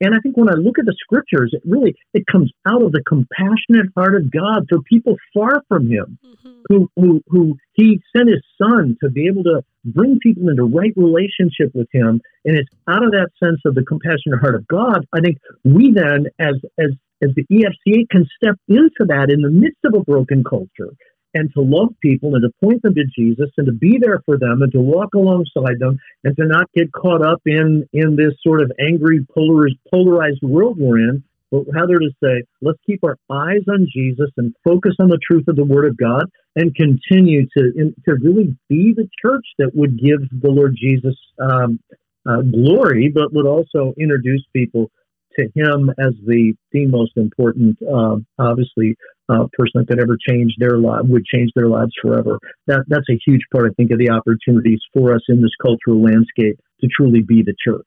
And 0.00 0.14
I 0.14 0.18
think 0.20 0.36
when 0.36 0.48
I 0.48 0.54
look 0.54 0.78
at 0.78 0.86
the 0.86 0.96
scriptures, 0.98 1.50
it 1.52 1.62
really 1.64 1.94
it 2.12 2.26
comes 2.26 2.50
out 2.66 2.82
of 2.82 2.92
the 2.92 3.02
compassionate 3.06 3.92
heart 3.96 4.14
of 4.14 4.30
God 4.30 4.66
for 4.68 4.80
people 4.82 5.16
far 5.34 5.62
from 5.68 5.88
Him, 5.90 6.18
mm-hmm. 6.24 6.52
who, 6.68 6.90
who 6.96 7.22
who 7.28 7.56
He 7.74 8.00
sent 8.16 8.28
His 8.28 8.42
Son 8.60 8.96
to 9.02 9.10
be 9.10 9.26
able 9.28 9.44
to 9.44 9.62
bring 9.84 10.18
people 10.22 10.48
into 10.48 10.64
right 10.64 10.92
relationship 10.96 11.74
with 11.74 11.88
Him. 11.92 12.20
And 12.44 12.56
it's 12.56 12.70
out 12.88 13.04
of 13.04 13.12
that 13.12 13.30
sense 13.42 13.60
of 13.64 13.74
the 13.74 13.84
compassionate 13.84 14.40
heart 14.40 14.54
of 14.54 14.66
God. 14.68 15.06
I 15.12 15.20
think 15.20 15.38
we 15.64 15.92
then, 15.92 16.26
as 16.38 16.54
as 16.78 16.90
as 17.22 17.30
the 17.36 17.44
EFCA, 17.50 18.08
can 18.10 18.26
step 18.36 18.56
into 18.68 19.04
that 19.08 19.30
in 19.30 19.42
the 19.42 19.50
midst 19.50 19.84
of 19.84 19.94
a 19.94 20.04
broken 20.04 20.44
culture 20.44 20.90
and 21.34 21.52
to 21.54 21.60
love 21.60 21.88
people 22.00 22.34
and 22.34 22.42
to 22.42 22.66
point 22.66 22.82
them 22.82 22.94
to 22.94 23.04
Jesus 23.16 23.50
and 23.56 23.66
to 23.66 23.72
be 23.72 23.98
there 24.00 24.22
for 24.24 24.38
them 24.38 24.62
and 24.62 24.72
to 24.72 24.80
walk 24.80 25.14
alongside 25.14 25.78
them 25.78 25.98
and 26.22 26.36
to 26.36 26.46
not 26.46 26.70
get 26.74 26.92
caught 26.92 27.22
up 27.22 27.42
in 27.44 27.86
in 27.92 28.16
this 28.16 28.34
sort 28.42 28.62
of 28.62 28.72
angry 28.80 29.26
polarized 29.34 29.76
polarized 29.92 30.42
world 30.42 30.76
we're 30.78 30.98
in, 30.98 31.22
but 31.50 31.64
rather 31.72 31.98
to 31.98 32.10
say, 32.22 32.42
let's 32.62 32.78
keep 32.86 33.02
our 33.04 33.16
eyes 33.30 33.62
on 33.68 33.86
Jesus 33.92 34.30
and 34.36 34.54
focus 34.64 34.94
on 35.00 35.08
the 35.08 35.18
truth 35.18 35.46
of 35.48 35.56
the 35.56 35.64
Word 35.64 35.86
of 35.86 35.96
God 35.96 36.24
and 36.56 36.74
continue 36.74 37.46
to 37.56 37.72
in, 37.76 37.94
to 38.06 38.14
really 38.14 38.56
be 38.68 38.94
the 38.94 39.08
church 39.20 39.46
that 39.58 39.70
would 39.74 39.98
give 39.98 40.20
the 40.30 40.50
Lord 40.50 40.76
Jesus 40.80 41.16
um, 41.40 41.80
uh, 42.28 42.40
glory, 42.42 43.10
but 43.14 43.32
would 43.32 43.46
also 43.46 43.94
introduce 43.98 44.44
people 44.52 44.90
to 45.38 45.44
him 45.54 45.90
as 45.98 46.14
the 46.26 46.54
the 46.72 46.86
most 46.86 47.12
important, 47.16 47.78
uh, 47.82 48.16
obviously, 48.38 48.96
uh, 49.28 49.46
person 49.56 49.72
that 49.80 49.88
could 49.88 50.00
ever 50.00 50.16
change 50.28 50.54
their 50.58 50.78
life 50.78 51.02
would 51.04 51.24
change 51.24 51.50
their 51.54 51.68
lives 51.68 51.92
forever. 52.00 52.38
That 52.66 52.84
that's 52.88 53.08
a 53.10 53.18
huge 53.24 53.42
part, 53.52 53.70
I 53.70 53.74
think, 53.74 53.90
of 53.90 53.98
the 53.98 54.10
opportunities 54.10 54.80
for 54.92 55.14
us 55.14 55.22
in 55.28 55.40
this 55.40 55.54
cultural 55.62 56.02
landscape 56.02 56.58
to 56.80 56.88
truly 56.94 57.22
be 57.22 57.42
the 57.42 57.54
church 57.64 57.86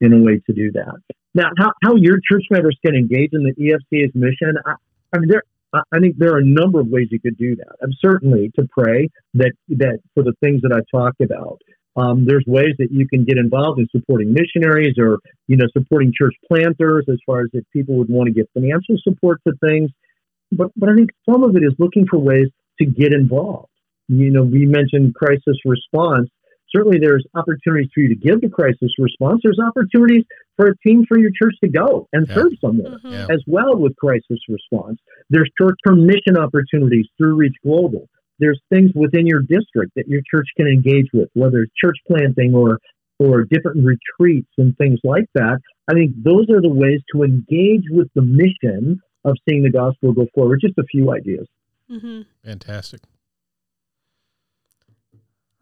in 0.00 0.12
a 0.12 0.20
way 0.20 0.40
to 0.46 0.52
do 0.52 0.72
that. 0.72 1.00
Now, 1.34 1.50
how, 1.58 1.72
how 1.82 1.94
your 1.96 2.16
church 2.30 2.44
members 2.50 2.78
can 2.84 2.94
engage 2.94 3.30
in 3.32 3.42
the 3.42 3.54
EFCA's 3.54 4.14
mission, 4.14 4.56
I, 4.66 4.74
I 5.12 5.18
mean, 5.18 5.28
there. 5.30 5.42
I 5.92 5.98
think 5.98 6.18
there 6.18 6.32
are 6.32 6.38
a 6.38 6.46
number 6.46 6.78
of 6.78 6.86
ways 6.86 7.08
you 7.10 7.18
could 7.18 7.36
do 7.36 7.56
that. 7.56 7.92
Certainly 7.98 8.52
to 8.54 8.68
pray 8.70 9.08
that 9.34 9.54
that 9.70 9.98
for 10.14 10.22
the 10.22 10.32
things 10.40 10.62
that 10.62 10.70
I 10.72 10.78
talked 10.96 11.20
about, 11.20 11.58
um, 11.96 12.24
there's 12.26 12.44
ways 12.46 12.74
that 12.78 12.88
you 12.90 13.08
can 13.08 13.24
get 13.24 13.38
involved 13.38 13.78
in 13.78 13.88
supporting 13.90 14.32
missionaries 14.32 14.94
or, 14.98 15.18
you 15.46 15.56
know, 15.56 15.66
supporting 15.72 16.12
church 16.16 16.34
planters 16.46 17.06
as 17.08 17.18
far 17.26 17.40
as 17.42 17.50
if 17.52 17.64
people 17.72 17.96
would 17.96 18.08
want 18.08 18.26
to 18.26 18.32
get 18.32 18.48
financial 18.52 18.96
support 19.02 19.40
to 19.46 19.54
things. 19.66 19.90
But, 20.56 20.70
but 20.76 20.88
I 20.88 20.94
think 20.94 21.10
some 21.28 21.42
of 21.44 21.56
it 21.56 21.62
is 21.62 21.74
looking 21.78 22.06
for 22.10 22.18
ways 22.18 22.48
to 22.80 22.86
get 22.86 23.12
involved. 23.14 23.68
You 24.08 24.30
know, 24.30 24.42
we 24.42 24.66
mentioned 24.66 25.14
crisis 25.14 25.56
response. 25.64 26.28
certainly 26.74 26.98
there's 26.98 27.24
opportunities 27.36 27.88
for 27.94 28.00
you 28.00 28.08
to 28.08 28.16
give 28.16 28.40
the 28.40 28.48
crisis 28.48 28.90
response. 28.98 29.40
There's 29.44 29.60
opportunities 29.64 30.24
for 30.56 30.66
a 30.66 30.76
team 30.84 31.04
for 31.06 31.16
your 31.16 31.30
church 31.40 31.54
to 31.62 31.68
go 31.70 32.08
and 32.12 32.26
Yeah. 32.26 32.34
serve 32.34 32.52
somewhere 32.60 32.98
Mhm. 32.98 33.10
Yeah. 33.12 33.26
as 33.30 33.40
well 33.46 33.76
with 33.76 33.94
crisis 33.94 34.40
response. 34.48 34.98
There's 35.30 35.48
short-term 35.60 36.04
mission 36.04 36.36
opportunities 36.36 37.06
through 37.16 37.36
Reach 37.36 37.54
Global. 37.62 38.08
There's 38.40 38.60
things 38.70 38.90
within 38.96 39.24
your 39.24 39.42
district 39.42 39.92
that 39.94 40.08
your 40.08 40.22
church 40.28 40.48
can 40.56 40.66
engage 40.66 41.06
with, 41.14 41.28
whether 41.34 41.62
it's 41.62 41.72
church 41.74 41.98
planting 42.08 42.54
or 42.56 42.78
or 43.20 43.44
different 43.44 43.84
retreats 43.86 44.50
and 44.58 44.76
things 44.76 44.98
like 45.04 45.26
that. 45.34 45.60
I 45.88 45.92
think 45.94 46.10
those 46.24 46.50
are 46.50 46.60
the 46.60 46.68
ways 46.68 47.00
to 47.12 47.22
engage 47.22 47.84
with 47.88 48.08
the 48.16 48.22
mission 48.22 48.98
of 49.24 49.36
seeing 49.48 49.62
the 49.62 49.70
gospel 49.70 50.12
go 50.12 50.26
forward. 50.34 50.60
Just 50.60 50.78
a 50.78 50.84
few 50.84 51.12
ideas. 51.12 51.46
Mm-hmm. 51.90 52.22
Fantastic. 52.44 53.00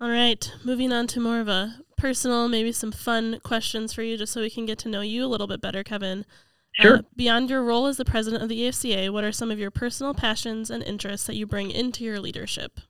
All 0.01 0.11
right, 0.11 0.53
moving 0.65 0.93
on 0.93 1.07
to 1.09 1.21
more 1.21 1.39
of 1.39 1.47
a 1.47 1.77
personal, 1.97 2.49
maybe 2.49 2.73
some 2.73 2.91
fun 2.91 3.39
questions 3.45 3.93
for 3.93 4.03
you, 4.03 4.17
just 4.17 4.33
so 4.33 4.41
we 4.41 4.51
can 4.51 4.67
get 4.67 4.79
to 4.81 4.89
know 4.89 5.01
you 5.01 5.25
a 5.25 5.29
little 5.29 5.47
bit 5.47 5.61
better, 5.61 5.85
Kevin. 5.85 6.25
Sure. 6.73 6.97
Uh, 6.97 7.03
beyond 7.15 7.51
your 7.51 7.63
role 7.63 7.87
as 7.87 7.99
the 7.99 8.05
president 8.05 8.43
of 8.43 8.49
the 8.49 8.63
EFCA, 8.63 9.11
what 9.13 9.23
are 9.23 9.31
some 9.31 9.53
of 9.53 9.61
your 9.61 9.71
personal 9.71 10.13
passions 10.13 10.71
and 10.71 10.83
interests 10.83 11.27
that 11.29 11.37
you 11.37 11.47
bring 11.47 11.71
into 11.71 12.03
your 12.03 12.19
leadership? 12.19 12.81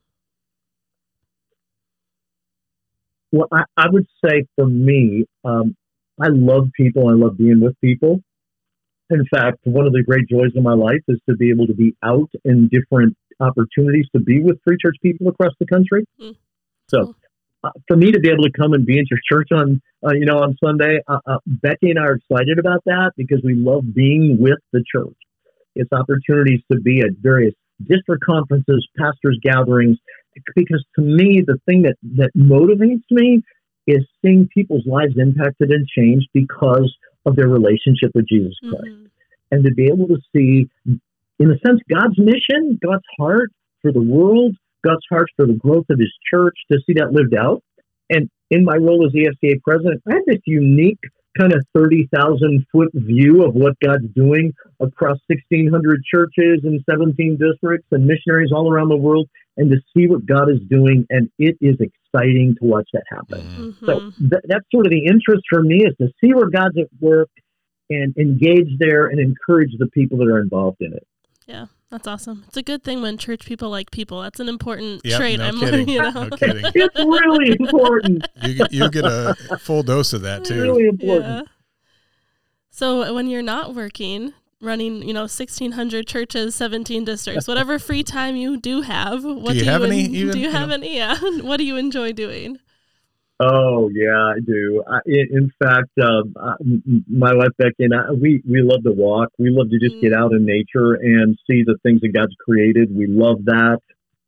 Well, 3.32 3.48
I, 3.52 3.64
I 3.76 3.90
would 3.90 4.06
say 4.24 4.46
for 4.56 4.66
me, 4.66 5.26
um, 5.44 5.76
I 6.18 6.28
love 6.28 6.68
people. 6.74 7.08
I 7.08 7.12
love 7.12 7.36
being 7.36 7.60
with 7.60 7.78
people. 7.80 8.22
In 9.12 9.26
fact, 9.26 9.58
one 9.64 9.86
of 9.86 9.92
the 9.92 10.02
great 10.02 10.28
joys 10.28 10.56
of 10.56 10.62
my 10.62 10.72
life 10.72 11.02
is 11.06 11.20
to 11.28 11.36
be 11.36 11.50
able 11.50 11.66
to 11.66 11.74
be 11.74 11.94
out 12.02 12.30
in 12.44 12.68
different 12.68 13.16
opportunities 13.40 14.06
to 14.14 14.20
be 14.20 14.40
with 14.40 14.58
free 14.64 14.76
church 14.80 14.96
people 15.02 15.28
across 15.28 15.52
the 15.60 15.66
country. 15.66 16.06
Mm. 16.20 16.36
So, 16.88 17.14
uh, 17.64 17.70
for 17.86 17.96
me 17.96 18.10
to 18.10 18.18
be 18.20 18.30
able 18.30 18.44
to 18.44 18.52
come 18.52 18.72
and 18.72 18.86
be 18.86 18.98
in 18.98 19.04
your 19.10 19.20
church 19.30 19.48
on, 19.52 19.80
uh, 20.04 20.12
you 20.14 20.24
know, 20.24 20.38
on 20.38 20.56
Sunday, 20.64 21.00
uh, 21.06 21.18
uh, 21.26 21.38
Becky 21.46 21.90
and 21.90 21.98
I 21.98 22.04
are 22.04 22.14
excited 22.14 22.58
about 22.58 22.82
that 22.86 23.12
because 23.16 23.40
we 23.44 23.54
love 23.54 23.84
being 23.94 24.38
with 24.40 24.58
the 24.72 24.82
church. 24.90 25.16
It's 25.74 25.92
opportunities 25.92 26.60
to 26.70 26.80
be 26.80 27.00
at 27.00 27.10
various 27.20 27.54
district 27.86 28.24
conferences, 28.24 28.86
pastors' 28.96 29.38
gatherings, 29.42 29.98
because 30.56 30.84
to 30.96 31.02
me, 31.02 31.42
the 31.46 31.58
thing 31.66 31.82
that, 31.82 31.96
that 32.16 32.30
motivates 32.36 33.04
me 33.10 33.42
is 33.86 34.06
seeing 34.24 34.48
people's 34.52 34.86
lives 34.86 35.14
impacted 35.16 35.70
and 35.70 35.86
changed 35.86 36.28
because 36.32 36.94
of 37.26 37.36
their 37.36 37.48
relationship 37.48 38.10
with 38.14 38.26
Jesus 38.26 38.58
Christ. 38.60 38.84
Mhm. 38.84 39.06
And 39.50 39.64
to 39.64 39.72
be 39.72 39.86
able 39.86 40.08
to 40.08 40.18
see, 40.34 40.68
in 41.38 41.50
a 41.50 41.58
sense, 41.58 41.80
God's 41.88 42.18
mission, 42.18 42.78
God's 42.82 43.04
heart 43.18 43.50
for 43.80 43.92
the 43.92 44.02
world, 44.02 44.56
God's 44.82 45.04
heart 45.10 45.28
for 45.36 45.46
the 45.46 45.54
growth 45.54 45.86
of 45.90 45.98
his 45.98 46.12
church, 46.30 46.54
to 46.70 46.80
see 46.86 46.94
that 46.94 47.12
lived 47.12 47.34
out. 47.34 47.62
And 48.10 48.28
in 48.50 48.64
my 48.64 48.76
role 48.76 49.06
as 49.06 49.12
EFCA 49.12 49.60
president, 49.62 50.02
I 50.08 50.14
have 50.14 50.26
this 50.26 50.40
unique 50.46 51.00
kind 51.38 51.54
of 51.54 51.64
30,000 51.74 52.66
foot 52.70 52.90
view 52.92 53.42
of 53.42 53.54
what 53.54 53.78
God's 53.80 54.08
doing 54.14 54.52
across 54.80 55.18
1,600 55.28 56.02
churches 56.04 56.64
and 56.64 56.82
17 56.88 57.36
districts 57.36 57.86
and 57.90 58.06
missionaries 58.06 58.52
all 58.52 58.70
around 58.70 58.88
the 58.88 58.96
world, 58.96 59.28
and 59.56 59.70
to 59.70 59.78
see 59.96 60.06
what 60.06 60.26
God 60.26 60.50
is 60.50 60.60
doing. 60.68 61.06
And 61.08 61.30
it 61.38 61.56
is 61.60 61.80
exciting 62.12 62.54
to 62.60 62.64
watch 62.66 62.88
that 62.92 63.04
happen. 63.08 63.40
Mhm. 63.40 63.74
Mhm. 63.74 63.86
So 63.86 64.00
th- 64.18 64.42
that's 64.44 64.64
sort 64.72 64.86
of 64.86 64.90
the 64.90 65.04
interest 65.06 65.42
for 65.50 65.62
me 65.62 65.84
is 65.84 65.94
to 66.00 66.08
see 66.20 66.32
where 66.34 66.48
God's 66.50 66.76
at 66.78 66.88
work 67.00 67.28
and 67.90 68.16
engage 68.16 68.68
there 68.78 69.06
and 69.06 69.18
encourage 69.20 69.72
the 69.78 69.86
people 69.88 70.18
that 70.18 70.28
are 70.28 70.38
involved 70.40 70.78
in 70.80 70.92
it. 70.92 71.06
yeah, 71.48 71.66
that's 71.90 72.06
awesome. 72.06 72.44
It's 72.46 72.56
a 72.56 72.62
good 72.62 72.82
thing 72.84 73.02
when 73.02 73.18
church 73.18 73.44
people 73.44 73.68
like 73.68 73.90
people. 73.90 74.22
That's 74.22 74.38
an 74.40 74.48
important 74.48 75.00
Yep, 75.04 75.18
trait. 75.18 75.38
no 75.38 75.44
I'm 75.48 75.58
kidding. 75.58 75.88
you 75.88 75.98
know. 76.00 76.10
No 76.10 76.30
kidding. 76.30 76.64
It's 76.74 76.98
really 76.98 77.50
important. 77.58 78.26
You 78.44 78.54
get, 78.54 78.72
you 78.72 78.88
get 78.90 79.04
a 79.04 79.34
full 79.60 79.82
dose 79.82 80.12
of 80.12 80.22
that 80.22 80.44
too. 80.44 80.62
really 80.62 80.86
important. 80.86 81.26
Yeah. 81.26 81.42
So 82.70 83.12
when 83.14 83.26
you're 83.28 83.42
not 83.42 83.74
working, 83.74 84.32
running, 84.62 85.02
you 85.02 85.12
know, 85.12 85.22
1600 85.22 86.06
churches, 86.06 86.54
17 86.54 87.04
districts, 87.04 87.48
whatever 87.48 87.78
free 87.88 88.02
time 88.04 88.36
you 88.36 88.56
do 88.56 88.82
have, 88.82 89.24
what 89.24 89.52
do 89.52 89.58
you 89.58 89.64
do, 89.64 89.70
have 89.70 89.80
you 89.82 89.86
any 89.88 90.04
en- 90.04 90.14
even, 90.14 90.32
do 90.32 90.38
you 90.38 90.46
you 90.46 90.52
have 90.52 90.68
know? 90.68 90.74
any? 90.74 90.96
Yeah. 91.02 91.18
what 91.42 91.56
do 91.58 91.64
you 91.64 91.76
enjoy 91.76 92.12
doing? 92.12 92.58
Oh 93.40 93.90
yeah, 93.92 94.34
I 94.36 94.38
do. 94.46 94.84
I, 94.88 94.98
in, 95.04 95.26
in 95.32 95.52
fact, 95.60 95.90
um, 96.00 96.34
I, 96.40 96.54
m- 96.60 96.82
m- 96.86 97.04
my 97.08 97.34
wife 97.34 97.48
Becky 97.58 97.74
and 97.80 97.92
I, 97.94 98.12
we 98.12 98.40
we 98.48 98.62
love 98.62 98.84
to 98.84 98.92
walk. 98.92 99.30
We 99.38 99.50
love 99.50 99.68
to 99.70 99.78
just 99.80 100.00
get 100.00 100.12
Mm. 100.12 100.16
out 100.16 100.32
in 100.32 100.46
nature 100.46 100.94
and 100.94 101.36
see 101.50 101.64
the 101.64 101.76
things 101.82 102.02
that 102.02 102.12
God's 102.14 102.36
created. 102.38 102.94
We 102.96 103.06
love 103.08 103.44
that. 103.46 103.78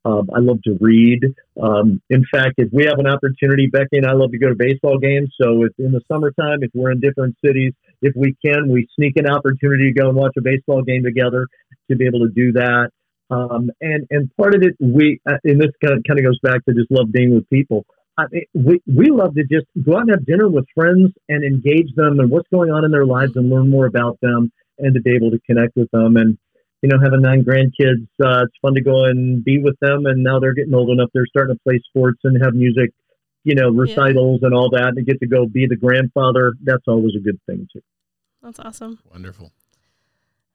Um, 0.04 0.28
I 0.34 0.40
love 0.40 0.60
to 0.64 0.76
read. 0.80 1.20
Um, 1.62 2.02
in 2.10 2.24
fact, 2.30 2.54
if 2.58 2.70
we 2.72 2.84
have 2.86 2.98
an 2.98 3.06
opportunity, 3.06 3.68
Becky 3.68 3.98
and 3.98 4.06
I 4.06 4.12
love 4.14 4.32
to 4.32 4.38
go 4.38 4.48
to 4.48 4.54
baseball 4.56 4.98
games. 4.98 5.32
So 5.40 5.62
if 5.64 5.72
in 5.78 5.92
the 5.92 6.00
summertime, 6.10 6.58
if 6.62 6.70
we're 6.74 6.90
in 6.90 6.98
different 7.00 7.36
cities, 7.44 7.72
if 8.04 8.14
we 8.14 8.36
can, 8.44 8.70
we 8.70 8.86
sneak 8.96 9.14
an 9.16 9.26
opportunity 9.26 9.92
to 9.92 10.00
go 10.00 10.08
and 10.08 10.16
watch 10.16 10.34
a 10.38 10.42
baseball 10.42 10.82
game 10.82 11.02
together 11.02 11.46
to 11.90 11.96
be 11.96 12.06
able 12.06 12.20
to 12.20 12.32
do 12.34 12.52
that. 12.52 12.90
Um, 13.30 13.70
and 13.80 14.06
and 14.10 14.30
part 14.36 14.54
of 14.54 14.62
it, 14.62 14.76
we 14.78 15.20
uh, 15.26 15.38
and 15.44 15.60
this 15.60 15.70
kind 15.82 15.96
of, 15.96 16.04
kind 16.06 16.20
of 16.20 16.24
goes 16.24 16.38
back 16.42 16.64
to 16.66 16.74
just 16.74 16.90
love 16.90 17.10
being 17.10 17.34
with 17.34 17.48
people. 17.48 17.86
I 18.18 18.24
mean, 18.30 18.44
we 18.54 18.80
we 18.86 19.10
love 19.10 19.34
to 19.34 19.42
just 19.42 19.66
go 19.82 19.96
out 19.96 20.02
and 20.02 20.10
have 20.10 20.26
dinner 20.26 20.48
with 20.48 20.66
friends 20.74 21.12
and 21.28 21.42
engage 21.42 21.94
them 21.96 22.20
and 22.20 22.30
what's 22.30 22.48
going 22.52 22.70
on 22.70 22.84
in 22.84 22.90
their 22.90 23.06
lives 23.06 23.32
and 23.36 23.50
learn 23.50 23.70
more 23.70 23.86
about 23.86 24.18
them 24.20 24.52
and 24.78 24.94
to 24.94 25.00
be 25.00 25.16
able 25.16 25.30
to 25.30 25.40
connect 25.46 25.74
with 25.76 25.90
them 25.90 26.16
and 26.16 26.38
you 26.82 26.90
know 26.90 26.98
having 27.02 27.22
nine 27.22 27.42
grandkids, 27.42 28.06
uh, 28.22 28.44
it's 28.44 28.54
fun 28.60 28.74
to 28.74 28.82
go 28.82 29.04
and 29.04 29.42
be 29.42 29.58
with 29.58 29.76
them 29.80 30.04
and 30.06 30.22
now 30.22 30.38
they're 30.38 30.54
getting 30.54 30.74
old 30.74 30.90
enough 30.90 31.08
they're 31.14 31.26
starting 31.26 31.56
to 31.56 31.60
play 31.64 31.80
sports 31.88 32.20
and 32.24 32.40
have 32.44 32.54
music, 32.54 32.90
you 33.44 33.54
know 33.54 33.70
recitals 33.70 34.40
and 34.42 34.54
all 34.54 34.70
that 34.70 34.92
and 34.96 35.06
get 35.06 35.18
to 35.20 35.26
go 35.26 35.46
be 35.46 35.66
the 35.66 35.76
grandfather. 35.76 36.54
That's 36.62 36.84
always 36.86 37.14
a 37.16 37.22
good 37.22 37.40
thing 37.46 37.68
too. 37.72 37.80
That's 38.44 38.60
awesome. 38.60 39.00
Wonderful. 39.10 39.52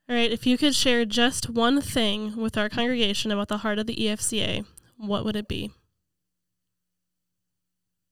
All 0.07 0.15
right. 0.15 0.31
If 0.31 0.45
you 0.45 0.57
could 0.57 0.75
share 0.75 1.05
just 1.05 1.49
one 1.49 1.81
thing 1.81 2.37
with 2.37 2.57
our 2.57 2.69
congregation 2.69 3.31
about 3.31 3.47
the 3.47 3.57
heart 3.57 3.79
of 3.79 3.87
the 3.87 3.95
EFCA, 3.95 4.65
what 4.97 5.25
would 5.25 5.35
it 5.35 5.47
be? 5.47 5.71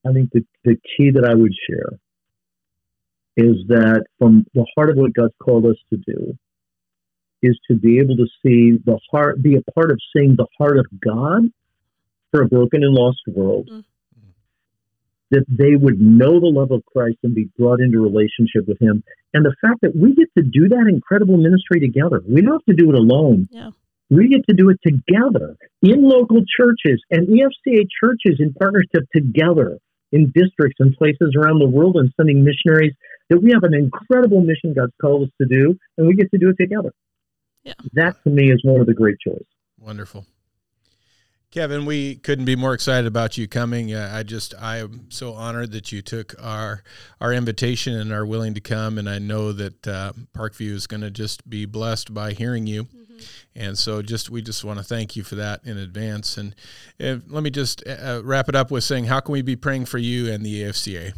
I 0.05 0.13
think 0.13 0.31
the, 0.31 0.45
the 0.63 0.75
key 0.75 1.11
that 1.11 1.25
I 1.25 1.35
would 1.35 1.53
share 1.69 1.99
is 3.35 3.57
that 3.67 4.05
from 4.17 4.45
the 4.55 4.65
heart 4.75 4.89
of 4.89 4.97
what 4.97 5.13
God's 5.13 5.33
called 5.39 5.65
us 5.65 5.77
to 5.91 5.97
do 5.97 6.37
is 7.43 7.59
to 7.69 7.77
be 7.77 7.99
able 7.99 8.15
to 8.15 8.25
see 8.43 8.79
the 8.83 8.99
heart, 9.11 9.41
be 9.43 9.55
a 9.55 9.71
part 9.71 9.91
of 9.91 9.99
seeing 10.15 10.35
the 10.35 10.47
heart 10.57 10.79
of 10.79 10.87
God 10.99 11.43
for 12.31 12.41
a 12.41 12.47
broken 12.47 12.83
and 12.83 12.95
lost 12.95 13.21
world. 13.27 13.69
Mm. 13.71 13.83
That 15.29 15.45
they 15.49 15.75
would 15.75 15.99
know 15.99 16.39
the 16.39 16.47
love 16.47 16.71
of 16.71 16.85
Christ 16.85 17.17
and 17.23 17.35
be 17.35 17.49
brought 17.57 17.79
into 17.79 17.99
relationship 17.99 18.67
with 18.67 18.81
Him. 18.81 19.03
And 19.37 19.45
the 19.45 19.55
fact 19.61 19.81
that 19.83 19.95
we 19.95 20.15
get 20.15 20.33
to 20.35 20.41
do 20.41 20.67
that 20.67 20.89
incredible 20.89 21.37
ministry 21.37 21.79
together. 21.79 22.23
We 22.27 22.41
don't 22.41 22.53
have 22.53 22.65
to 22.65 22.73
do 22.73 22.89
it 22.89 22.95
alone. 22.95 23.47
Yeah. 23.51 23.69
We 24.09 24.29
get 24.29 24.47
to 24.49 24.55
do 24.55 24.71
it 24.71 24.79
together 24.81 25.55
in 25.83 26.01
local 26.01 26.41
churches 26.57 27.03
and 27.11 27.27
EFCA 27.27 27.85
churches 28.01 28.39
in 28.39 28.55
partnership 28.55 29.05
together 29.15 29.77
in 30.11 30.31
districts 30.33 30.77
and 30.79 30.95
places 30.97 31.35
around 31.37 31.59
the 31.59 31.67
world 31.67 31.97
and 31.97 32.11
sending 32.17 32.43
missionaries 32.43 32.93
that 33.29 33.37
we 33.37 33.51
have 33.51 33.61
an 33.61 33.75
incredible 33.75 34.41
mission 34.41 34.73
God's 34.73 34.93
called 34.99 35.27
us 35.27 35.33
to 35.39 35.47
do 35.47 35.77
and 35.99 36.07
we 36.07 36.15
get 36.15 36.31
to 36.31 36.39
do 36.39 36.49
it 36.49 36.57
together. 36.59 36.91
Yeah. 37.63 37.73
That 37.93 38.15
to 38.23 38.31
me 38.31 38.49
is 38.49 38.61
one 38.63 38.81
of 38.81 38.87
the 38.87 38.95
great 38.95 39.17
joys. 39.23 39.45
Wonderful. 39.79 40.25
Kevin, 41.49 41.85
we 41.85 42.15
couldn't 42.15 42.45
be 42.45 42.57
more 42.57 42.73
excited 42.73 43.07
about 43.07 43.37
you 43.37 43.47
coming. 43.47 43.93
Uh, 43.93 44.11
I 44.13 44.23
just 44.23 44.53
I 44.59 44.77
am 44.77 45.05
so 45.09 45.33
honored 45.33 45.71
that 45.71 45.91
you 45.91 46.01
took 46.01 46.35
our 46.41 46.83
our 47.21 47.31
invitation 47.31 47.95
and 47.95 48.11
are 48.11 48.25
willing 48.25 48.53
to 48.53 48.61
come. 48.61 48.97
And 48.97 49.09
I 49.09 49.19
know 49.19 49.53
that 49.53 49.87
uh, 49.87 50.13
Parkview 50.35 50.71
is 50.71 50.87
going 50.87 51.01
to 51.01 51.11
just 51.11 51.49
be 51.49 51.65
blessed 51.65 52.13
by 52.13 52.33
hearing 52.33 52.67
you. 52.67 52.87
And 53.55 53.77
so, 53.77 54.01
just 54.01 54.29
we 54.29 54.41
just 54.41 54.63
want 54.63 54.77
to 54.77 54.83
thank 54.83 55.15
you 55.15 55.23
for 55.23 55.35
that 55.35 55.61
in 55.65 55.77
advance. 55.77 56.37
And 56.37 56.53
uh, 57.01 57.17
let 57.27 57.43
me 57.43 57.49
just 57.49 57.81
uh, 57.87 58.21
wrap 58.23 58.49
it 58.49 58.55
up 58.55 58.69
with 58.69 58.83
saying, 58.83 59.05
how 59.05 59.19
can 59.19 59.33
we 59.33 59.41
be 59.41 59.55
praying 59.55 59.85
for 59.85 59.97
you 59.97 60.31
and 60.31 60.45
the 60.45 60.63
EFCA? 60.63 61.13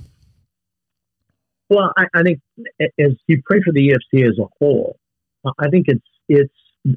Well, 1.69 1.91
I, 1.97 2.05
I 2.15 2.23
think 2.23 2.39
as 2.99 3.13
you 3.27 3.41
pray 3.45 3.61
for 3.63 3.71
the 3.71 3.89
EFC 3.89 4.27
as 4.27 4.37
a 4.39 4.45
whole, 4.59 4.97
I 5.59 5.69
think 5.69 5.85
it's 5.87 6.05
it's 6.27 6.53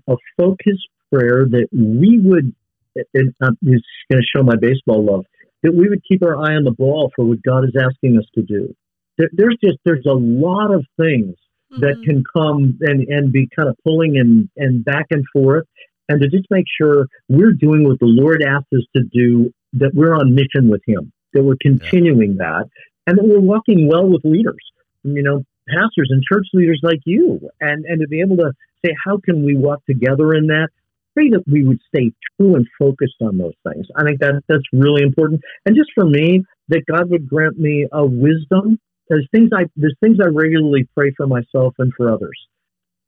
a 0.08 0.16
focused 0.36 0.88
prayer 1.12 1.46
that 1.50 1.68
we 1.72 2.20
would. 2.22 2.54
And 2.96 3.34
I'm 3.42 3.56
just 3.64 3.84
going 4.10 4.22
to 4.22 4.26
show 4.36 4.42
my 4.42 4.56
baseball 4.56 5.04
love 5.04 5.24
that 5.62 5.74
we 5.74 5.88
would 5.88 6.02
keep 6.08 6.22
our 6.24 6.36
eye 6.36 6.54
on 6.54 6.64
the 6.64 6.72
ball 6.72 7.10
for 7.14 7.24
what 7.24 7.42
God 7.42 7.64
is 7.64 7.74
asking 7.80 8.18
us 8.18 8.24
to 8.34 8.42
do. 8.42 8.74
There, 9.18 9.30
there's 9.32 9.56
just 9.62 9.78
there's 9.84 10.06
a 10.06 10.14
lot 10.14 10.74
of 10.74 10.84
things 11.00 11.36
that 11.78 11.96
Mhm. 11.98 12.04
can 12.04 12.24
come 12.36 12.78
and, 12.82 13.06
and 13.08 13.32
be 13.32 13.48
kind 13.56 13.68
of 13.68 13.76
pulling 13.84 14.18
and, 14.18 14.48
and 14.56 14.84
back 14.84 15.06
and 15.10 15.24
forth 15.32 15.66
and 16.08 16.20
to 16.20 16.28
just 16.28 16.46
make 16.50 16.66
sure 16.80 17.06
we're 17.28 17.52
doing 17.52 17.84
what 17.84 17.98
the 18.00 18.06
Lord 18.06 18.42
asked 18.42 18.72
us 18.74 18.82
to 18.96 19.02
do, 19.10 19.52
that 19.74 19.92
we're 19.94 20.14
on 20.14 20.34
mission 20.34 20.68
with 20.68 20.82
Him, 20.86 21.12
that 21.32 21.42
we're 21.42 21.56
continuing 21.62 22.36
that, 22.38 22.68
and 23.06 23.16
that 23.16 23.24
we're 23.24 23.40
walking 23.40 23.88
well 23.88 24.06
with 24.06 24.22
leaders, 24.24 24.60
you 25.04 25.22
know, 25.22 25.44
pastors 25.68 26.08
and 26.10 26.22
church 26.30 26.46
leaders 26.52 26.80
like 26.82 27.00
you, 27.06 27.48
and, 27.60 27.84
and 27.86 28.00
to 28.00 28.08
be 28.08 28.20
able 28.20 28.36
to 28.38 28.52
say, 28.84 28.94
how 29.06 29.16
can 29.24 29.44
we 29.44 29.56
walk 29.56 29.80
together 29.86 30.34
in 30.34 30.48
that? 30.48 30.68
Pray 31.14 31.28
that 31.30 31.44
we 31.46 31.64
would 31.64 31.80
stay 31.94 32.12
true 32.38 32.54
and 32.54 32.66
focused 32.78 33.20
on 33.20 33.36
those 33.38 33.54
things. 33.68 33.86
I 33.96 34.04
think 34.04 34.20
that 34.20 34.42
that's 34.48 34.62
really 34.72 35.02
important. 35.02 35.42
And 35.66 35.76
just 35.76 35.90
for 35.94 36.06
me, 36.06 36.44
that 36.68 36.84
God 36.90 37.10
would 37.10 37.28
grant 37.28 37.58
me 37.58 37.86
a 37.92 38.04
wisdom. 38.04 38.78
There's 39.08 39.28
things 39.32 39.50
I 39.54 39.64
there's 39.76 39.96
things 40.00 40.18
I 40.22 40.28
regularly 40.28 40.88
pray 40.96 41.12
for 41.16 41.26
myself 41.26 41.74
and 41.78 41.92
for 41.96 42.10
others, 42.10 42.38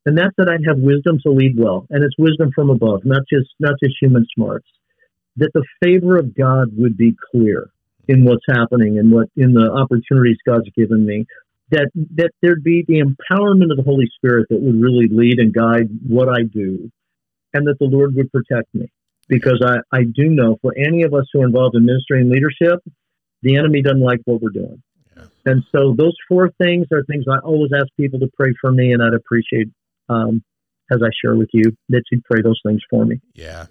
and 0.05 0.19
that's 0.19 0.35
that 0.37 0.51
I'd 0.51 0.67
have 0.69 0.79
wisdom 0.79 1.19
to 1.25 1.33
lead 1.33 1.55
well, 1.59 1.87
and 1.89 2.05
it's 2.05 2.19
wisdom 2.19 2.51
from 2.55 2.69
above, 2.69 3.03
not 3.05 3.23
just 3.33 3.49
not 3.59 3.75
just 3.83 3.95
human 4.01 4.27
smarts. 4.35 4.67
That 5.37 5.51
the 5.55 5.65
favor 5.83 6.19
of 6.19 6.37
God 6.37 6.69
would 6.77 6.97
be 6.97 7.17
clear 7.31 7.71
in 8.07 8.25
what's 8.25 8.45
happening 8.49 8.99
and 8.99 9.11
what 9.11 9.29
in 9.37 9.55
the 9.55 9.71
opportunities 9.71 10.37
God's 10.47 10.69
given 10.77 11.07
me. 11.07 11.27
That 11.71 11.91
that 12.17 12.33
there'd 12.43 12.63
be 12.63 12.85
the 12.87 13.01
empowerment 13.01 13.71
of 13.71 13.79
the 13.79 13.85
Holy 13.85 14.11
Spirit 14.17 14.47
that 14.51 14.61
would 14.61 14.81
really 14.81 15.09
lead 15.11 15.39
and 15.39 15.55
guide 15.55 15.89
what 16.07 16.29
I 16.29 16.43
do, 16.43 16.91
and 17.55 17.67
that 17.67 17.79
the 17.79 17.87
Lord 17.87 18.15
would 18.17 18.31
protect 18.31 18.75
me. 18.75 18.91
Because 19.29 19.63
I, 19.65 19.77
I 19.97 20.03
do 20.03 20.29
know 20.29 20.59
for 20.61 20.75
any 20.77 21.03
of 21.03 21.15
us 21.15 21.25
who 21.33 21.41
are 21.41 21.47
involved 21.47 21.77
in 21.77 21.87
ministry 21.87 22.21
and 22.21 22.31
leadership, 22.31 22.81
the 23.43 23.57
enemy 23.57 23.81
doesn't 23.81 24.01
like 24.01 24.21
what 24.27 24.43
we're 24.43 24.51
doing. 24.51 24.83
Yeah. 25.17 25.25
And 25.47 25.63
so 25.73 25.95
those 25.97 26.15
four 26.29 26.51
things 26.61 26.89
are 26.93 27.03
things 27.05 27.25
I 27.31 27.39
always 27.39 27.71
ask 27.75 27.87
people 27.99 28.21
to 28.21 28.31
pray 28.37 28.53
for 28.61 28.71
me, 28.71 28.93
and 28.93 29.03
I'd 29.03 29.15
appreciate 29.15 29.69
um, 30.11 30.43
as 30.91 31.01
I 31.03 31.09
share 31.23 31.35
with 31.35 31.49
you 31.55 31.75
that 31.89 32.03
you'd 32.11 32.25
pray 32.25 32.43
those 32.43 32.61
things 32.67 32.81
for 32.91 33.07
me. 33.07 33.21
Yeah. 33.35 33.67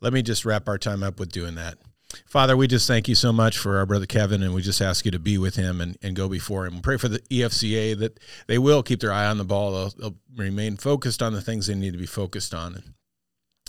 Let 0.00 0.12
me 0.12 0.22
just 0.22 0.44
wrap 0.44 0.68
our 0.68 0.78
time 0.78 1.02
up 1.02 1.20
with 1.20 1.30
doing 1.30 1.54
that. 1.54 1.78
Father, 2.26 2.56
we 2.56 2.66
just 2.66 2.86
thank 2.86 3.08
you 3.08 3.14
so 3.14 3.32
much 3.32 3.58
for 3.58 3.78
our 3.78 3.86
brother 3.86 4.06
Kevin, 4.06 4.42
and 4.42 4.54
we 4.54 4.62
just 4.62 4.80
ask 4.80 5.04
you 5.04 5.10
to 5.10 5.18
be 5.18 5.38
with 5.38 5.56
him 5.56 5.80
and, 5.80 5.96
and 6.02 6.14
go 6.14 6.28
before 6.28 6.66
him. 6.66 6.80
Pray 6.80 6.96
for 6.96 7.08
the 7.08 7.18
EFCA 7.20 7.98
that 7.98 8.18
they 8.46 8.58
will 8.58 8.82
keep 8.82 9.00
their 9.00 9.12
eye 9.12 9.26
on 9.26 9.38
the 9.38 9.44
ball. 9.44 9.72
They'll, 9.72 9.90
they'll 9.90 10.16
remain 10.36 10.76
focused 10.76 11.22
on 11.22 11.32
the 11.32 11.42
things 11.42 11.66
they 11.66 11.74
need 11.74 11.92
to 11.92 11.98
be 11.98 12.06
focused 12.06 12.54
on. 12.54 12.74
And 12.74 12.94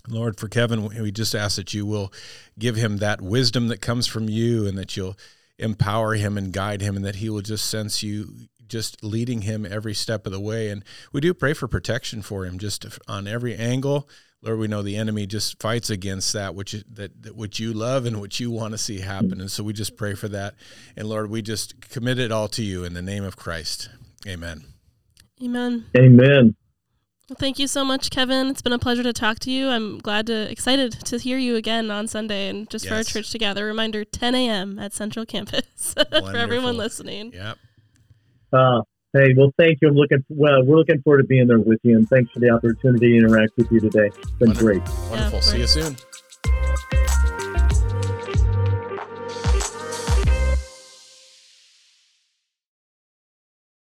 Lord, 0.08 0.40
for 0.40 0.48
Kevin, 0.48 0.86
we 1.02 1.12
just 1.12 1.36
ask 1.36 1.58
that 1.58 1.74
you 1.74 1.86
will 1.86 2.14
give 2.58 2.76
him 2.76 2.98
that 2.98 3.22
wisdom 3.22 3.68
that 3.68 3.82
comes 3.82 4.08
from 4.08 4.30
you 4.30 4.68
and 4.68 4.78
that 4.78 4.96
you'll 4.96 5.18
empower 5.60 6.14
him 6.14 6.38
and 6.38 6.54
guide 6.54 6.82
him 6.82 6.96
and 6.96 7.06
that 7.06 7.18
he 7.18 7.30
will 7.30 7.42
just 7.42 7.66
sense 7.66 8.04
you 8.04 8.48
just 8.68 9.04
leading 9.04 9.44
him 9.44 9.66
every 9.66 9.94
step 9.94 10.26
of 10.26 10.32
the 10.32 10.40
way. 10.40 10.70
And 10.70 10.84
we 11.12 11.22
do 11.22 11.34
pray 11.34 11.54
for 11.54 11.68
protection 11.68 12.22
for 12.22 12.46
him 12.46 12.60
just 12.60 12.86
on 13.08 13.28
every 13.28 13.56
angle. 13.56 14.10
Lord, 14.42 14.60
we 14.60 14.68
know 14.68 14.84
the 14.84 14.98
enemy 14.98 15.26
just 15.26 15.60
fights 15.62 15.90
against 15.90 16.32
that 16.34 16.54
which 16.54 16.74
that, 16.94 17.24
that 17.24 17.36
which 17.36 17.60
you 17.60 17.74
love 17.74 18.06
and 18.06 18.20
what 18.20 18.40
you 18.40 18.52
want 18.52 18.74
to 18.74 18.78
see 18.78 19.00
happen. 19.00 19.42
And 19.42 19.50
so 19.50 19.64
we 19.64 19.74
just 19.74 19.98
pray 19.98 20.14
for 20.14 20.28
that. 20.30 20.54
And 20.96 21.10
Lord, 21.10 21.30
we 21.30 21.42
just 21.42 21.82
commit 21.90 22.20
it 22.20 22.32
all 22.32 22.48
to 22.50 22.64
you 22.64 22.84
in 22.84 22.94
the 22.94 23.02
name 23.02 23.24
of 23.24 23.36
Christ. 23.36 23.90
Amen. 24.28 24.64
Amen. 25.42 25.86
Amen. 25.98 26.56
Well, 27.30 27.36
thank 27.38 27.60
you 27.60 27.68
so 27.68 27.84
much, 27.84 28.10
Kevin. 28.10 28.48
It's 28.48 28.62
been 28.62 28.72
a 28.72 28.80
pleasure 28.80 29.04
to 29.04 29.12
talk 29.12 29.40
to 29.40 29.52
you. 29.52 29.68
I'm 29.68 29.98
glad 29.98 30.28
to 30.28 30.50
excited 30.50 30.94
to 30.94 31.18
hear 31.18 31.38
you 31.38 31.58
again 31.58 31.92
on 31.92 32.08
Sunday 32.08 32.48
and 32.48 32.70
just 32.70 32.86
yes. 32.86 32.90
for 32.90 32.96
our 32.96 33.04
church 33.04 33.32
together. 33.32 33.66
Reminder: 33.66 34.06
10 34.06 34.34
a.m. 34.34 34.80
at 34.80 34.94
Central 34.94 35.26
Campus 35.26 35.94
for 36.10 36.38
everyone 36.38 36.78
listening. 36.78 37.34
Yep. 37.34 37.58
Uh, 38.54 38.82
hey, 39.12 39.34
well, 39.36 39.52
thank 39.58 39.80
you. 39.82 39.90
I'm 39.90 39.96
looking. 39.96 40.24
Well, 40.30 40.64
we're 40.64 40.78
looking 40.78 41.02
forward 41.02 41.24
to 41.24 41.28
being 41.28 41.48
there 41.48 41.60
with 41.60 41.80
you, 41.84 41.98
and 41.98 42.08
thanks 42.08 42.32
for 42.32 42.40
the 42.40 42.50
opportunity 42.50 43.12
to 43.12 43.18
interact 43.18 43.58
with 43.58 43.70
you 43.74 43.82
today. 43.82 44.08
It's 44.08 44.32
been 44.32 44.54
Wonderful. 44.54 44.66
great. 44.66 44.90
Wonderful. 45.10 45.40
Yeah, 45.40 45.42
See 45.42 45.60
you 45.60 45.68
soon. 45.68 46.97